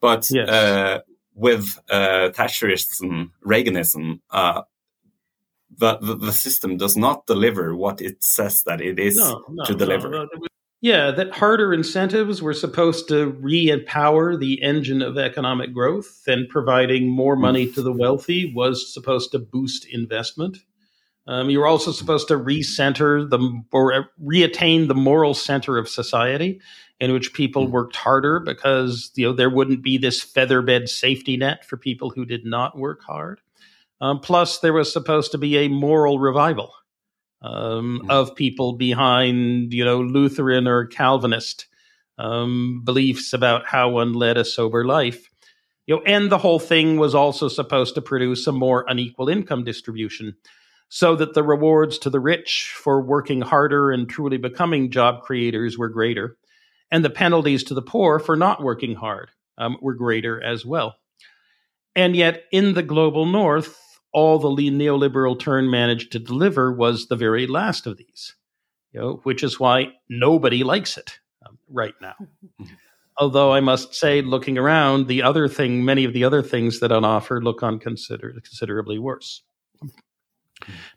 [0.00, 0.48] but yes.
[0.48, 1.00] uh,
[1.34, 4.20] with uh, Thatcherism, Reaganism.
[4.30, 4.62] Uh,
[5.76, 9.64] the, the, the, system does not deliver what it says that it is no, no,
[9.64, 10.08] to deliver.
[10.08, 10.28] No,
[10.84, 16.46] yeah, that harder incentives were supposed to re empower the engine of economic growth, and
[16.46, 20.58] providing more money to the wealthy was supposed to boost investment.
[21.26, 26.60] Um, you're also supposed to recenter the or reattain the moral center of society,
[27.00, 27.72] in which people hmm.
[27.72, 32.24] worked harder because you know there wouldn't be this featherbed safety net for people who
[32.24, 33.40] did not work hard.
[34.00, 36.74] Um, plus, there was supposed to be a moral revival
[37.40, 38.10] um, mm.
[38.10, 41.66] of people behind you know Lutheran or Calvinist
[42.18, 45.30] um, beliefs about how one led a sober life.
[45.86, 49.64] You know, and the whole thing was also supposed to produce a more unequal income
[49.64, 50.36] distribution
[50.94, 55.76] so that the rewards to the rich for working harder and truly becoming job creators
[55.76, 56.36] were greater,
[56.88, 60.94] and the penalties to the poor for not working hard um, were greater as well.
[61.96, 63.76] And yet, in the global north,
[64.12, 68.36] all the neoliberal turn managed to deliver was the very last of these,
[68.92, 72.14] you know, which is why nobody likes it um, right now.
[73.18, 76.92] Although I must say, looking around, the other thing, many of the other things that
[76.92, 79.42] on offer look on consider- considerably worse.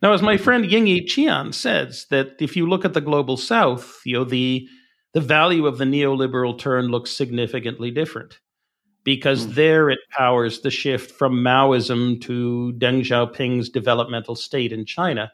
[0.01, 4.01] Now, as my friend Yingyi Qian says, that if you look at the global south,
[4.05, 4.67] you know, the
[5.13, 8.39] the value of the neoliberal turn looks significantly different
[9.03, 9.55] because mm.
[9.55, 15.31] there it powers the shift from Maoism to Deng Xiaoping's developmental state in China.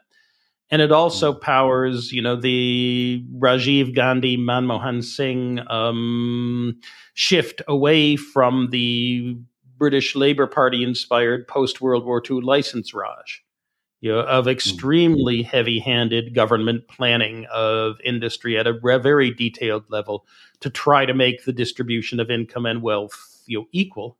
[0.70, 1.40] And it also mm.
[1.40, 6.80] powers, you know, the Rajiv Gandhi, Manmohan Singh um,
[7.14, 9.36] shift away from the
[9.76, 13.43] British Labour Party inspired post World War II license Raj
[14.04, 14.50] you know, of hmm.
[14.50, 20.26] extremely heavy-handed government planning of industry at a very detailed level
[20.60, 24.18] to try to make the distribution of income and wealth you know, equal,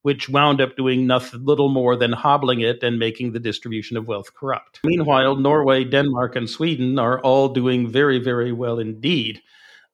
[0.00, 4.08] which wound up doing nothing little more than hobbling it and making the distribution of
[4.08, 4.80] wealth corrupt.
[4.82, 9.42] Meanwhile, Norway, Denmark, and Sweden are all doing very, very well indeed.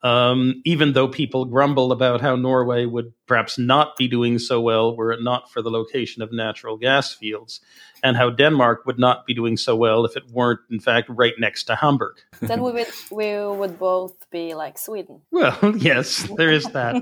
[0.04, 4.96] Um, even though people grumble about how Norway would perhaps not be doing so well
[4.96, 7.60] were it not for the location of natural gas fields
[8.04, 11.32] and how Denmark would not be doing so well if it weren't, in fact, right
[11.38, 12.16] next to Hamburg.
[12.42, 15.22] Then we would we would both be like Sweden.
[15.30, 16.94] Well, yes, there is that.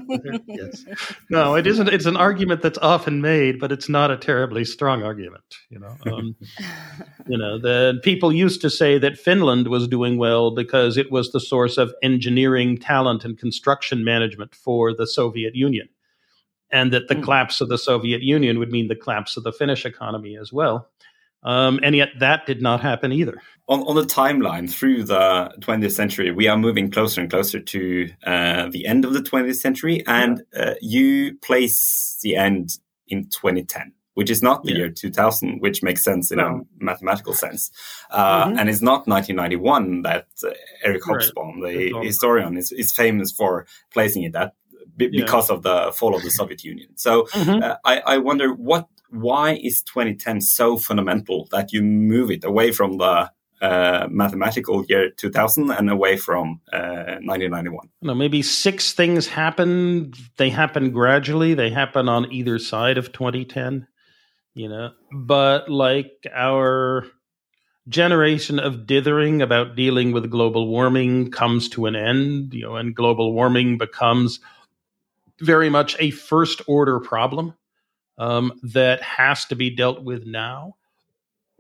[0.47, 0.85] yes,
[1.29, 1.89] no, it isn't.
[1.89, 5.43] It's an argument that's often made, but it's not a terribly strong argument.
[5.69, 6.37] You know, um,
[7.27, 11.33] you know, the people used to say that Finland was doing well because it was
[11.33, 15.89] the source of engineering talent and construction management for the Soviet Union
[16.73, 17.23] and that the mm.
[17.23, 20.89] collapse of the Soviet Union would mean the collapse of the Finnish economy as well.
[21.45, 23.41] Um, and yet that did not happen either.
[23.69, 28.09] On, on, the timeline through the 20th century, we are moving closer and closer to
[28.25, 30.63] uh, the end of the 20th century, and yeah.
[30.63, 34.79] uh, you place the end in 2010 which is not the yeah.
[34.79, 36.47] year 2000, which makes sense in no.
[36.47, 37.71] a mathematical sense.
[38.11, 38.59] Uh, mm-hmm.
[38.59, 40.51] And it's not 1991 that uh,
[40.85, 41.93] Eric Hobsbawm, right.
[41.93, 44.55] the historian, is, is famous for placing it at
[44.96, 45.24] b- yeah.
[45.24, 46.90] because of the fall of the Soviet Union.
[46.96, 47.62] So mm-hmm.
[47.62, 52.72] uh, I, I, wonder what why is 2010 so fundamental that you move it away
[52.72, 57.88] from the uh, mathematical year 2000 and away from uh, 1991?
[58.02, 60.12] know, maybe six things happen.
[60.37, 61.55] They happen gradually.
[61.55, 63.87] They happen on either side of 2010.
[64.55, 67.07] You know, but like our
[67.88, 72.94] generation of dithering about dealing with global warming comes to an end, you know, and
[72.94, 74.40] global warming becomes
[75.41, 77.55] very much a first order problem
[78.18, 80.74] um, that has to be dealt with now.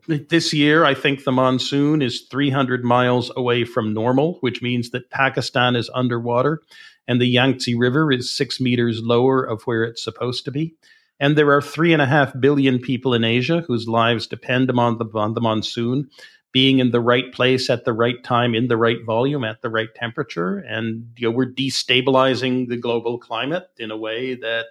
[0.08, 5.10] This year, I think the monsoon is 300 miles away from normal, which means that
[5.10, 6.60] Pakistan is underwater
[7.06, 10.74] and the Yangtze River is six meters lower of where it's supposed to be.
[11.20, 14.98] And there are three and a half billion people in Asia whose lives depend on
[14.98, 16.10] the, on the monsoon
[16.52, 19.70] being in the right place at the right time, in the right volume, at the
[19.70, 20.58] right temperature.
[20.58, 24.66] And you know, we're destabilizing the global climate in a way that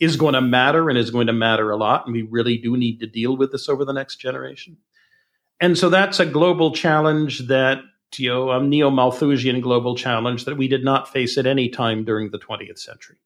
[0.00, 2.04] is going to matter and is going to matter a lot.
[2.06, 4.76] And we really do need to deal with this over the next generation.
[5.60, 7.78] and so that's a global challenge that
[8.18, 12.30] you know a neo-Malthusian global challenge that we did not face at any time during
[12.30, 13.16] the 20th century.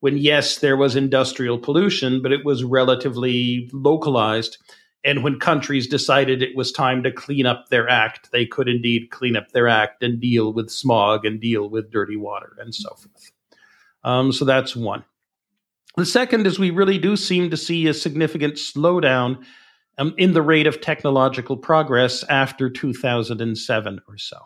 [0.00, 4.58] When yes, there was industrial pollution, but it was relatively localized.
[5.06, 9.10] And when countries decided it was time to clean up their act, they could indeed
[9.10, 12.90] clean up their act and deal with smog and deal with dirty water and so
[12.90, 13.30] forth.
[14.02, 15.04] Um, so that's one.
[15.96, 19.44] The second is we really do seem to see a significant slowdown
[19.96, 24.36] um, in the rate of technological progress after 2007 or so.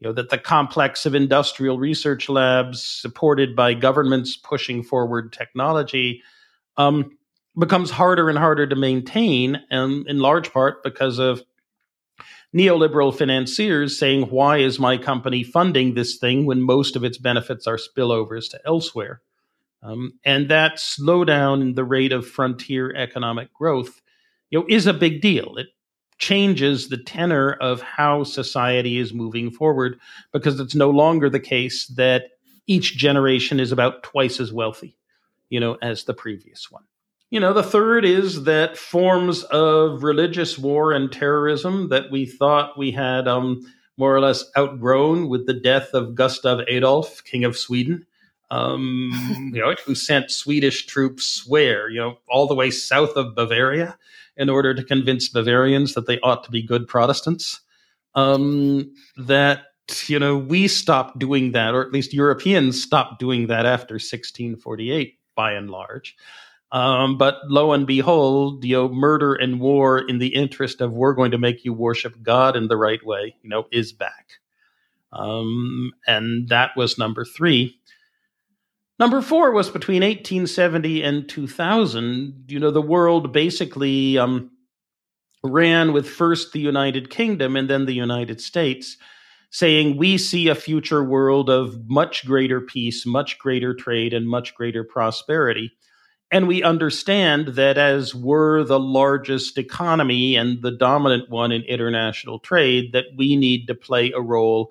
[0.00, 6.22] You know, that the complex of industrial research labs supported by governments pushing forward technology
[6.76, 7.16] um,
[7.58, 11.42] becomes harder and harder to maintain, and in large part because of
[12.54, 17.66] neoliberal financiers saying, Why is my company funding this thing when most of its benefits
[17.66, 19.20] are spillovers to elsewhere?
[19.82, 24.00] Um, and that slowdown in the rate of frontier economic growth
[24.50, 25.56] you know, is a big deal.
[25.56, 25.68] It
[26.18, 30.00] changes the tenor of how society is moving forward
[30.32, 32.24] because it's no longer the case that
[32.66, 34.96] each generation is about twice as wealthy,
[35.50, 36.84] you know, as the previous one.
[37.30, 42.78] You know, the third is that forms of religious war and terrorism that we thought
[42.78, 43.62] we had um,
[43.96, 48.06] more or less outgrown with the death of Gustav Adolf, King of Sweden,
[48.50, 49.10] um,
[49.52, 53.98] you know, who sent Swedish troops where, you know, all the way south of Bavaria
[54.36, 57.60] in order to convince Bavarians that they ought to be good Protestants.
[58.14, 59.64] Um, that
[60.06, 65.18] you know we stopped doing that, or at least Europeans stopped doing that after 1648,
[65.34, 66.16] by and large.
[66.76, 71.14] Um, but lo and behold, you know, murder and war in the interest of we're
[71.14, 74.32] going to make you worship God in the right way, you know, is back.
[75.10, 77.80] Um, and that was number three.
[78.98, 82.44] Number four was between 1870 and 2000.
[82.48, 84.50] You know, the world basically um,
[85.42, 88.98] ran with first the United Kingdom and then the United States,
[89.48, 94.54] saying, We see a future world of much greater peace, much greater trade, and much
[94.54, 95.72] greater prosperity.
[96.36, 102.40] And we understand that as we're the largest economy and the dominant one in international
[102.40, 104.70] trade, that we need to play a role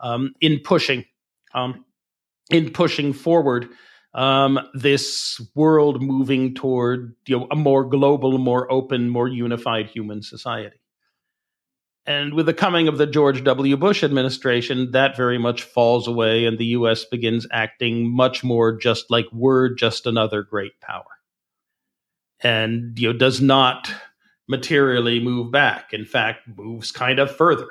[0.00, 1.04] um, in pushing
[1.52, 1.84] um,
[2.50, 3.68] in pushing forward
[4.14, 10.22] um, this world moving toward you know, a more global, more open, more unified human
[10.22, 10.80] society.
[12.04, 13.76] And with the coming of the George W.
[13.76, 19.10] Bush administration, that very much falls away, and the US begins acting much more just
[19.10, 21.04] like we're just another great power.
[22.40, 23.92] And you know, does not
[24.48, 25.92] materially move back.
[25.92, 27.68] In fact, moves kind of further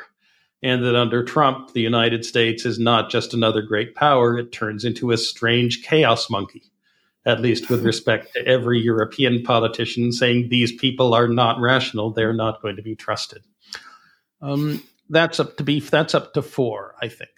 [0.63, 4.85] and that under Trump, the United States is not just another great power, it turns
[4.85, 6.71] into a strange chaos monkey,
[7.25, 12.33] at least with respect to every European politician saying these people are not rational, they're
[12.33, 13.43] not going to be trusted.
[14.41, 17.29] Um, that's up to be that's up to four, I think.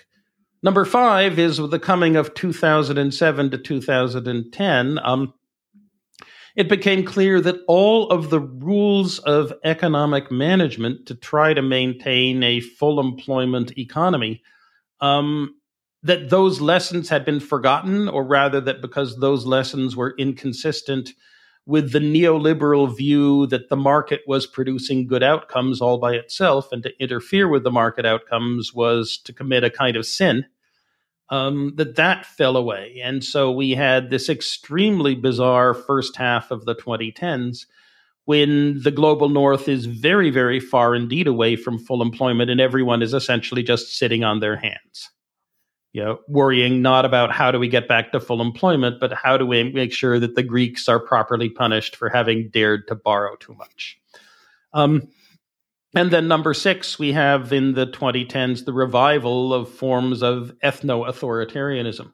[0.61, 4.99] Number five is with the coming of 2007 to 2010.
[5.03, 5.33] Um,
[6.55, 12.43] it became clear that all of the rules of economic management to try to maintain
[12.43, 14.41] a full employment economy
[15.01, 15.55] um,
[16.03, 21.09] that those lessons had been forgotten or rather that because those lessons were inconsistent
[21.65, 26.83] with the neoliberal view that the market was producing good outcomes all by itself and
[26.83, 30.45] to interfere with the market outcomes was to commit a kind of sin
[31.29, 32.99] um, that that fell away.
[33.03, 37.65] And so we had this extremely bizarre first half of the 2010s
[38.25, 43.01] when the global north is very, very far indeed away from full employment and everyone
[43.01, 45.09] is essentially just sitting on their hands.
[45.93, 49.37] You know, worrying not about how do we get back to full employment, but how
[49.37, 53.35] do we make sure that the Greeks are properly punished for having dared to borrow
[53.35, 53.99] too much.
[54.73, 55.07] Um,
[55.95, 61.07] and then number six, we have in the 2010s the revival of forms of ethno
[61.07, 62.11] authoritarianism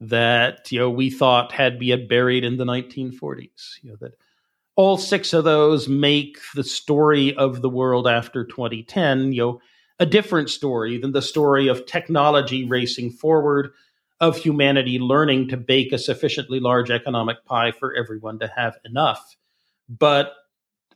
[0.00, 3.78] that you know we thought had been buried in the 1940s.
[3.82, 4.12] You know that
[4.74, 9.60] all six of those make the story of the world after 2010, you know,
[9.98, 13.70] a different story than the story of technology racing forward,
[14.20, 19.36] of humanity learning to bake a sufficiently large economic pie for everyone to have enough.
[19.88, 20.32] But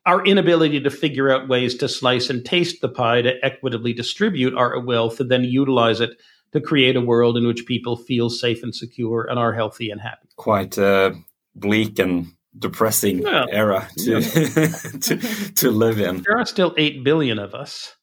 [0.07, 4.55] our inability to figure out ways to slice and taste the pie to equitably distribute
[4.55, 6.11] our wealth and then utilize it
[6.53, 10.01] to create a world in which people feel safe and secure and are healthy and
[10.01, 10.29] happy.
[10.37, 11.15] Quite a
[11.55, 13.45] bleak and depressing yeah.
[13.51, 14.21] era to, yeah.
[15.01, 16.23] to, to live in.
[16.27, 17.95] There are still 8 billion of us.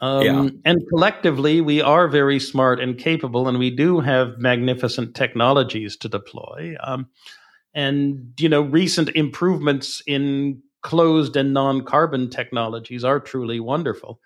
[0.00, 0.48] Um, yeah.
[0.64, 6.08] And collectively, we are very smart and capable, and we do have magnificent technologies to
[6.08, 6.74] deploy.
[6.82, 7.08] Um,
[7.74, 14.20] and, you know, recent improvements in closed and non carbon technologies are truly wonderful.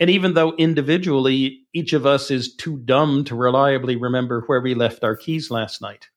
[0.00, 4.74] And even though individually each of us is too dumb to reliably remember where we
[4.74, 6.08] left our keys last night,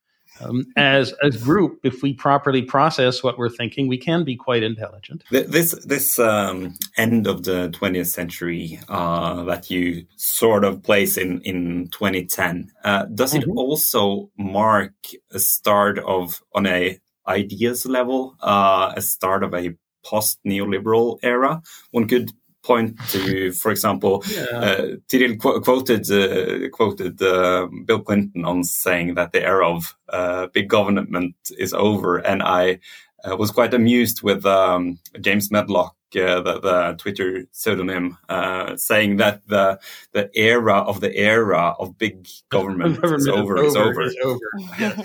[0.41, 4.63] um, as a group, if we properly process what we're thinking, we can be quite
[4.63, 5.23] intelligent.
[5.29, 11.41] This this um, end of the 20th century uh, that you sort of place in
[11.41, 13.57] in 2010, uh, does it mm-hmm.
[13.57, 14.93] also mark
[15.31, 21.61] a start of on a ideas level, uh, a start of a post neoliberal era?
[21.91, 22.31] One could
[22.65, 24.59] point to, for example, yeah.
[24.59, 24.95] uh,
[25.37, 30.67] qu- quoted uh, quoted uh, Bill Clinton on saying that the era of uh, big
[30.67, 32.79] government is over, and I
[33.23, 39.17] uh, was quite amused with um, James Medlock uh, the, the, Twitter pseudonym, uh, saying
[39.17, 39.79] that the
[40.11, 43.63] the era of the era of big government, is over.
[43.63, 44.01] Is over.
[44.01, 44.39] Is over.
[44.79, 44.95] yeah.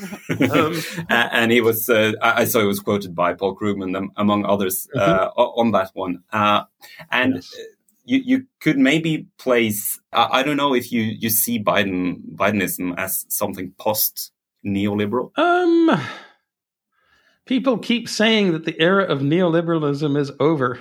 [0.53, 4.89] um, and he was, uh, I saw he was quoted by Paul Krugman, among others,
[4.95, 5.29] mm-hmm.
[5.37, 6.23] on that one.
[6.33, 7.57] and yes.
[8.05, 9.99] you, you could maybe place.
[10.13, 14.33] I, I don't know if you you see Biden Bidenism as something post
[14.65, 15.31] neoliberal.
[15.37, 16.01] Um
[17.51, 20.79] people keep saying that the era of neoliberalism is over.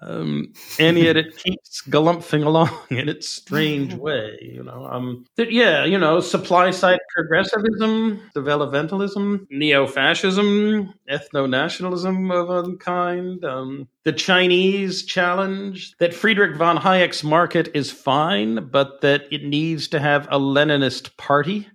[0.00, 4.86] Um, and yet it keeps galumphing along in its strange way, you know.
[4.86, 12.76] Um, that, yeah, you know, supply side progressivism, developmentalism, neo fascism, ethno nationalism of a
[12.78, 19.44] kind, um, the Chinese challenge, that Friedrich von Hayek's market is fine, but that it
[19.44, 21.68] needs to have a Leninist party.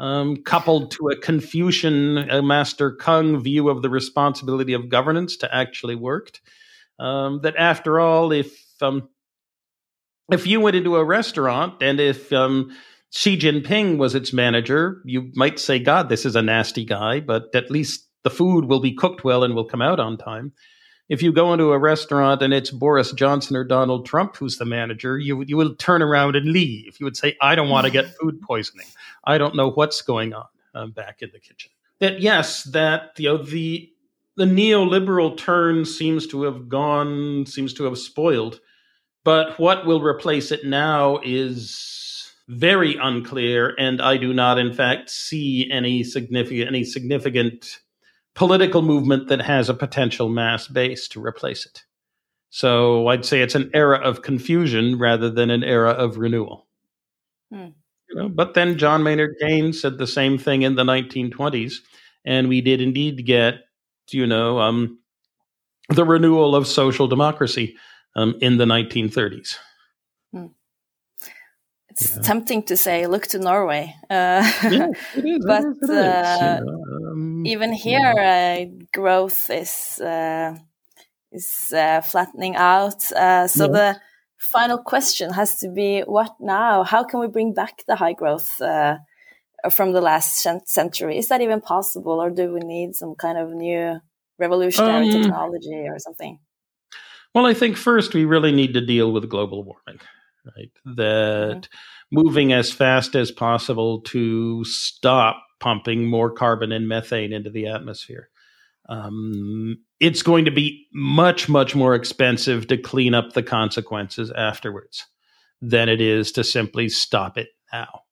[0.00, 5.52] Um, coupled to a Confucian, a Master Kung view of the responsibility of governance to
[5.52, 6.38] actually work
[6.98, 9.08] um, that after all, if um,
[10.30, 12.76] if you went into a restaurant and if um,
[13.10, 17.54] Xi Jinping was its manager, you might say, "God, this is a nasty guy," but
[17.54, 20.52] at least the food will be cooked well and will come out on time.
[21.08, 24.66] If you go into a restaurant and it's Boris Johnson or Donald Trump who's the
[24.66, 26.96] manager, you you will turn around and leave.
[27.00, 28.86] You would say, "I don't want to get food poisoning.
[29.24, 33.28] I don't know what's going on um, back in the kitchen." That yes, that you
[33.28, 33.90] know the
[34.36, 38.60] the neoliberal turn seems to have gone, seems to have spoiled.
[39.24, 45.10] But what will replace it now is very unclear, and I do not, in fact,
[45.10, 47.80] see any significant any significant
[48.38, 51.82] political movement that has a potential mass base to replace it.
[52.50, 56.66] So I'd say it's an era of confusion rather than an era of renewal.
[57.52, 57.70] Hmm.
[58.08, 61.74] You know, but then John Maynard Keynes said the same thing in the 1920s,
[62.24, 63.64] and we did indeed get
[64.12, 64.98] you know, um,
[65.88, 67.76] the renewal of social democracy
[68.16, 69.56] um, in the 1930s.
[72.00, 72.22] It's yeah.
[72.22, 73.94] tempting to say, look to Norway.
[74.08, 74.88] Uh, yeah,
[75.46, 76.60] but uh,
[77.10, 78.58] um, even here, yeah.
[78.60, 80.54] uh, growth is uh,
[81.32, 83.10] is uh, flattening out.
[83.10, 84.00] Uh, so the
[84.36, 86.84] final question has to be, what now?
[86.84, 88.48] How can we bring back the high growth
[89.72, 91.18] from the last century?
[91.18, 93.98] Is that even possible, or do we need some kind of new
[94.38, 96.38] revolutionary um, technology or something?
[97.34, 100.00] Well, I think first we really need to deal with global warming,
[100.56, 100.70] right?
[100.96, 101.68] That
[102.10, 108.28] moving as fast as possible to stop pumping more carbon and methane into the atmosphere.
[108.88, 115.06] Um, it's going to be much, much more expensive to clean up the consequences afterwards
[115.60, 118.02] than it is to simply stop it now.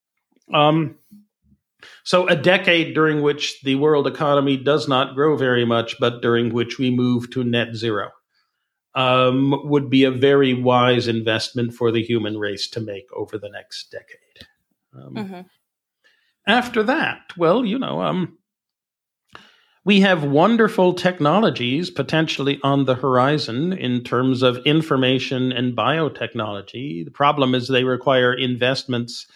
[0.53, 0.97] Um,
[2.05, 6.53] so, a decade during which the world economy does not grow very much, but during
[6.53, 8.11] which we move to net zero,
[8.97, 13.51] um, would be a very wise investment for the human race to make over the
[13.51, 14.49] next decade.
[14.95, 15.41] Um, mm-hmm.
[16.49, 18.39] After that, well, you know, um,
[19.85, 27.05] we have wonderful technologies potentially on the horizon in terms of information and biotechnology.
[27.05, 29.27] The problem is they require investments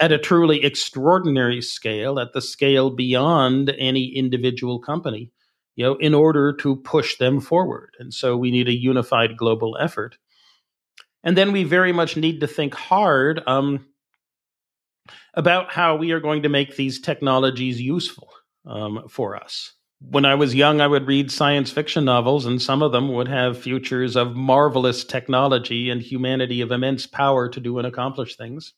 [0.00, 5.30] at a truly extraordinary scale, at the scale beyond any individual company,
[5.76, 7.94] you know, in order to push them forward.
[7.98, 10.16] And so we need a unified global effort.
[11.22, 13.86] And then we very much need to think hard um,
[15.34, 18.28] about how we are going to make these technologies useful
[18.64, 19.72] um, for us.
[20.00, 23.28] When I was young, I would read science fiction novels, and some of them would
[23.28, 28.74] have futures of marvelous technology and humanity of immense power to do and accomplish things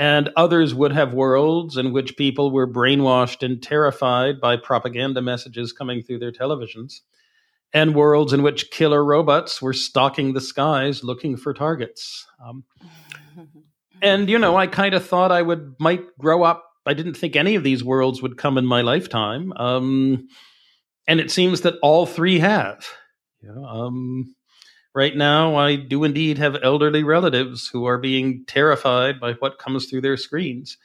[0.00, 5.74] and others would have worlds in which people were brainwashed and terrified by propaganda messages
[5.74, 7.00] coming through their televisions,
[7.74, 12.26] and worlds in which killer robots were stalking the skies looking for targets.
[12.42, 12.64] Um,
[14.02, 16.64] and you know, I kind of thought I would might grow up.
[16.86, 20.28] I didn't think any of these worlds would come in my lifetime, um,
[21.06, 22.86] and it seems that all three have.
[23.42, 24.34] Yeah, um,
[24.94, 29.86] right now, I do indeed have elderly relatives who are being terrified by what comes
[29.86, 30.76] through their screens.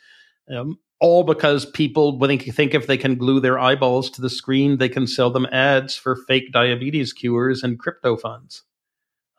[0.50, 4.30] Um, all because people when they think if they can glue their eyeballs to the
[4.30, 8.64] screen, they can sell them ads for fake diabetes cures and crypto funds.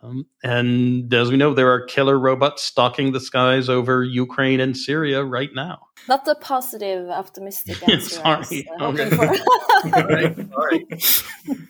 [0.02, 4.76] Um, and as we know, there are killer robots stalking the skies over Ukraine and
[4.76, 5.86] Syria right now.
[6.08, 8.20] Not the positive, optimistic answer.
[8.20, 8.68] sorry.
[8.80, 9.10] Okay.
[9.90, 10.34] sorry.
[10.52, 10.86] sorry.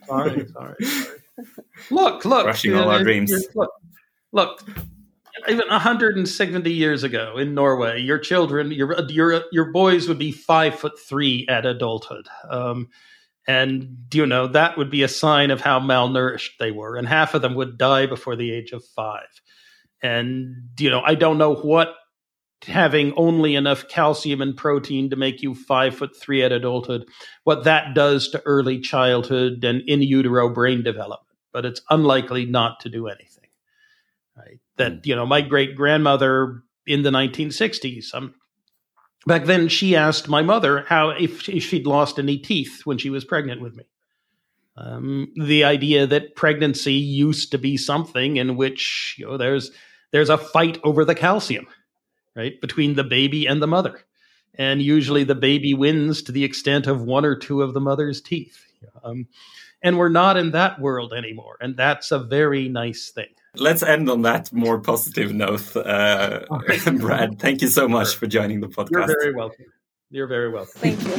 [0.06, 0.46] Sorry.
[0.48, 0.76] Sorry.
[1.90, 2.44] Look, look.
[2.44, 3.32] Crushing all our dreams.
[3.54, 3.70] Look,
[4.32, 4.62] look.
[5.48, 10.74] Even 170 years ago in Norway, your children, your your your boys would be five
[10.74, 12.26] foot three at adulthood.
[12.48, 12.88] Um,
[13.46, 17.34] and you know that would be a sign of how malnourished they were and half
[17.34, 19.22] of them would die before the age of 5
[20.02, 21.94] and you know i don't know what
[22.66, 27.06] having only enough calcium and protein to make you 5 foot 3 at adulthood
[27.44, 31.25] what that does to early childhood and in utero brain development
[31.56, 33.48] but it's unlikely not to do anything
[34.36, 34.98] right that hmm.
[35.04, 38.34] you know my great grandmother in the 1960s um,
[39.26, 43.10] Back then, she asked my mother how if, if she'd lost any teeth when she
[43.10, 43.84] was pregnant with me.
[44.76, 49.72] Um, the idea that pregnancy used to be something in which you know there's
[50.12, 51.66] there's a fight over the calcium,
[52.36, 54.00] right, between the baby and the mother,
[54.54, 58.20] and usually the baby wins to the extent of one or two of the mother's
[58.20, 58.62] teeth.
[59.02, 59.26] Um,
[59.86, 63.30] and we're not in that world anymore, and that's a very nice thing.
[63.54, 65.76] Let's end on that more positive note.
[65.76, 66.40] Uh,
[66.98, 68.90] Brad, thank you so much for joining the podcast.
[68.90, 69.66] You're very welcome.
[70.10, 70.80] You're very welcome.
[70.80, 71.14] Thank you.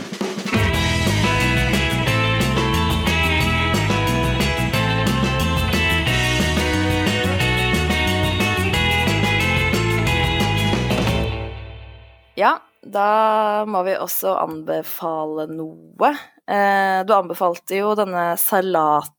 [12.36, 16.12] Ja, da må vi også anbefale noe.
[16.48, 19.14] Eh, du anbefalte jo denne salat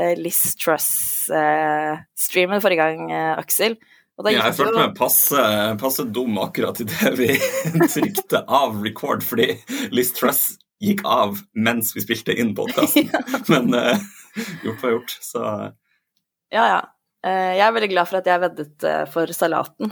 [0.00, 3.76] uh, Liz Truss-streamen uh, forrige gang, uh, Aksel.
[4.26, 5.44] ja, jeg følte meg passe,
[5.78, 7.38] passe dum akkurat idet vi
[7.94, 9.54] trykte av record, fordi
[9.94, 13.06] Liz Truss gikk av mens vi spilte inn podkasten.
[13.14, 13.22] ja.
[13.46, 13.70] Men
[14.66, 15.40] gjort var gjort, så
[16.50, 16.82] Ja, ja.
[17.24, 19.88] Jeg er veldig glad for at jeg veddet for salaten.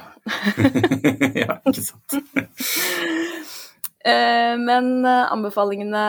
[1.47, 2.19] ja, ikke sant.
[4.03, 6.03] Eh, men eh, anbefalingene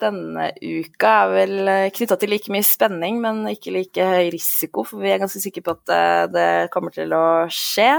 [0.00, 4.86] denne uka er vel eh, knytta til like mye spenning, men ikke like høy risiko,
[4.88, 7.90] for vi er ganske sikre på at det kommer til å skje.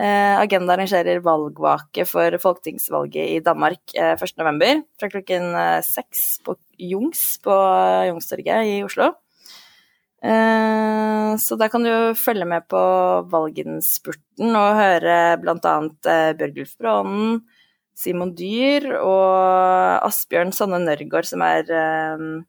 [0.00, 4.84] Agenda arrangerer valgvake for folketingsvalget i Danmark 1.11.
[4.96, 5.50] fra klokken
[5.84, 7.56] seks på Jungs på
[8.08, 9.10] Jungstorget i Oslo.
[11.42, 12.80] Så der kan du følge med på
[13.34, 15.76] valginnspurten og høre bl.a.
[16.38, 17.42] Bjørgulf Brånen,
[18.00, 21.68] Simon Dyr og Asbjørn Sanne Nørgaard, som er
[22.16, 22.42] um,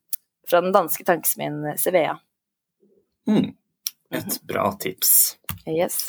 [0.47, 2.15] fra den danske tankesmien Sevea.
[3.29, 3.51] Mm.
[4.15, 5.37] Et bra tips.
[5.67, 5.99] Yes.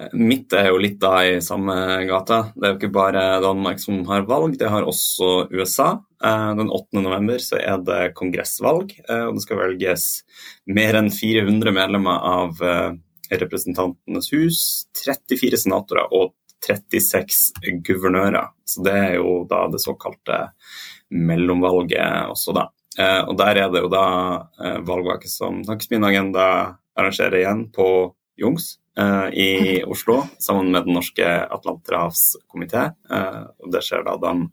[0.00, 1.74] Eh, mitt er jo litt da i samme
[2.08, 2.40] gata.
[2.56, 5.90] Det er jo ikke bare Danmark som har valg, det har også USA.
[6.24, 7.04] Eh, den 8.
[7.04, 10.08] november så er det kongressvalg, og det skal velges
[10.66, 12.64] mer enn 400 medlemmer av
[13.34, 14.58] Representantenes hus,
[15.00, 16.34] 34 senatorer og
[16.66, 18.52] 36 guvernører.
[18.64, 20.40] Så det er jo da det såkalte
[21.14, 22.68] mellomvalget også, da.
[22.98, 24.06] Eh, og der er det jo da
[24.62, 26.46] eh, valgvake som Agenda
[26.94, 27.88] arrangerer igjen på
[28.38, 29.50] Jungs eh, i
[29.82, 32.90] Oslo, sammen med Den norske atlanterhavskomité.
[33.62, 34.48] Og det skjer da den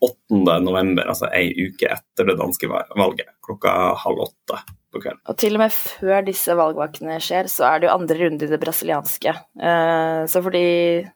[0.00, 0.60] 8.
[0.64, 5.20] november, altså ei uke etter det danske valget, klokka halv åtte på kvelden.
[5.30, 8.50] Og til og med før disse valgvakene skjer, så er det jo andre runde i
[8.50, 9.34] det brasilianske.
[9.60, 10.64] Uh, så fordi,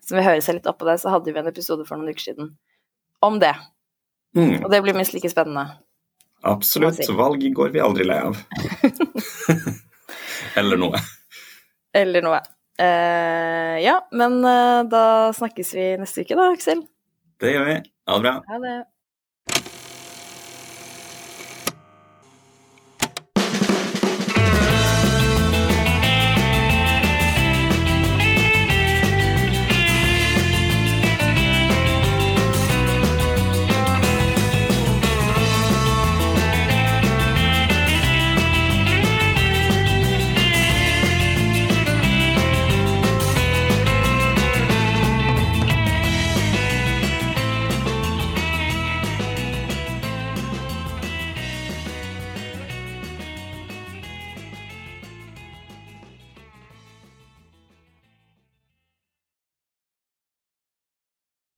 [0.05, 2.15] som vi hører seg litt opp på det, så hadde vi en episode for noen
[2.15, 2.53] uker siden
[3.25, 3.55] om det.
[4.37, 4.63] Mm.
[4.63, 5.67] Og det blir minst like spennende.
[6.45, 7.01] Absolutt.
[7.01, 7.13] Si.
[7.17, 8.39] Valg går vi aldri lei av.
[10.61, 11.01] Eller noe.
[11.95, 12.41] Eller noe.
[12.75, 15.05] Uh, ja, men uh, da
[15.37, 16.83] snakkes vi neste uke da, Aksel.
[17.41, 17.79] Det gjør vi.
[18.11, 18.35] Ha det bra.
[18.51, 18.75] Ha det.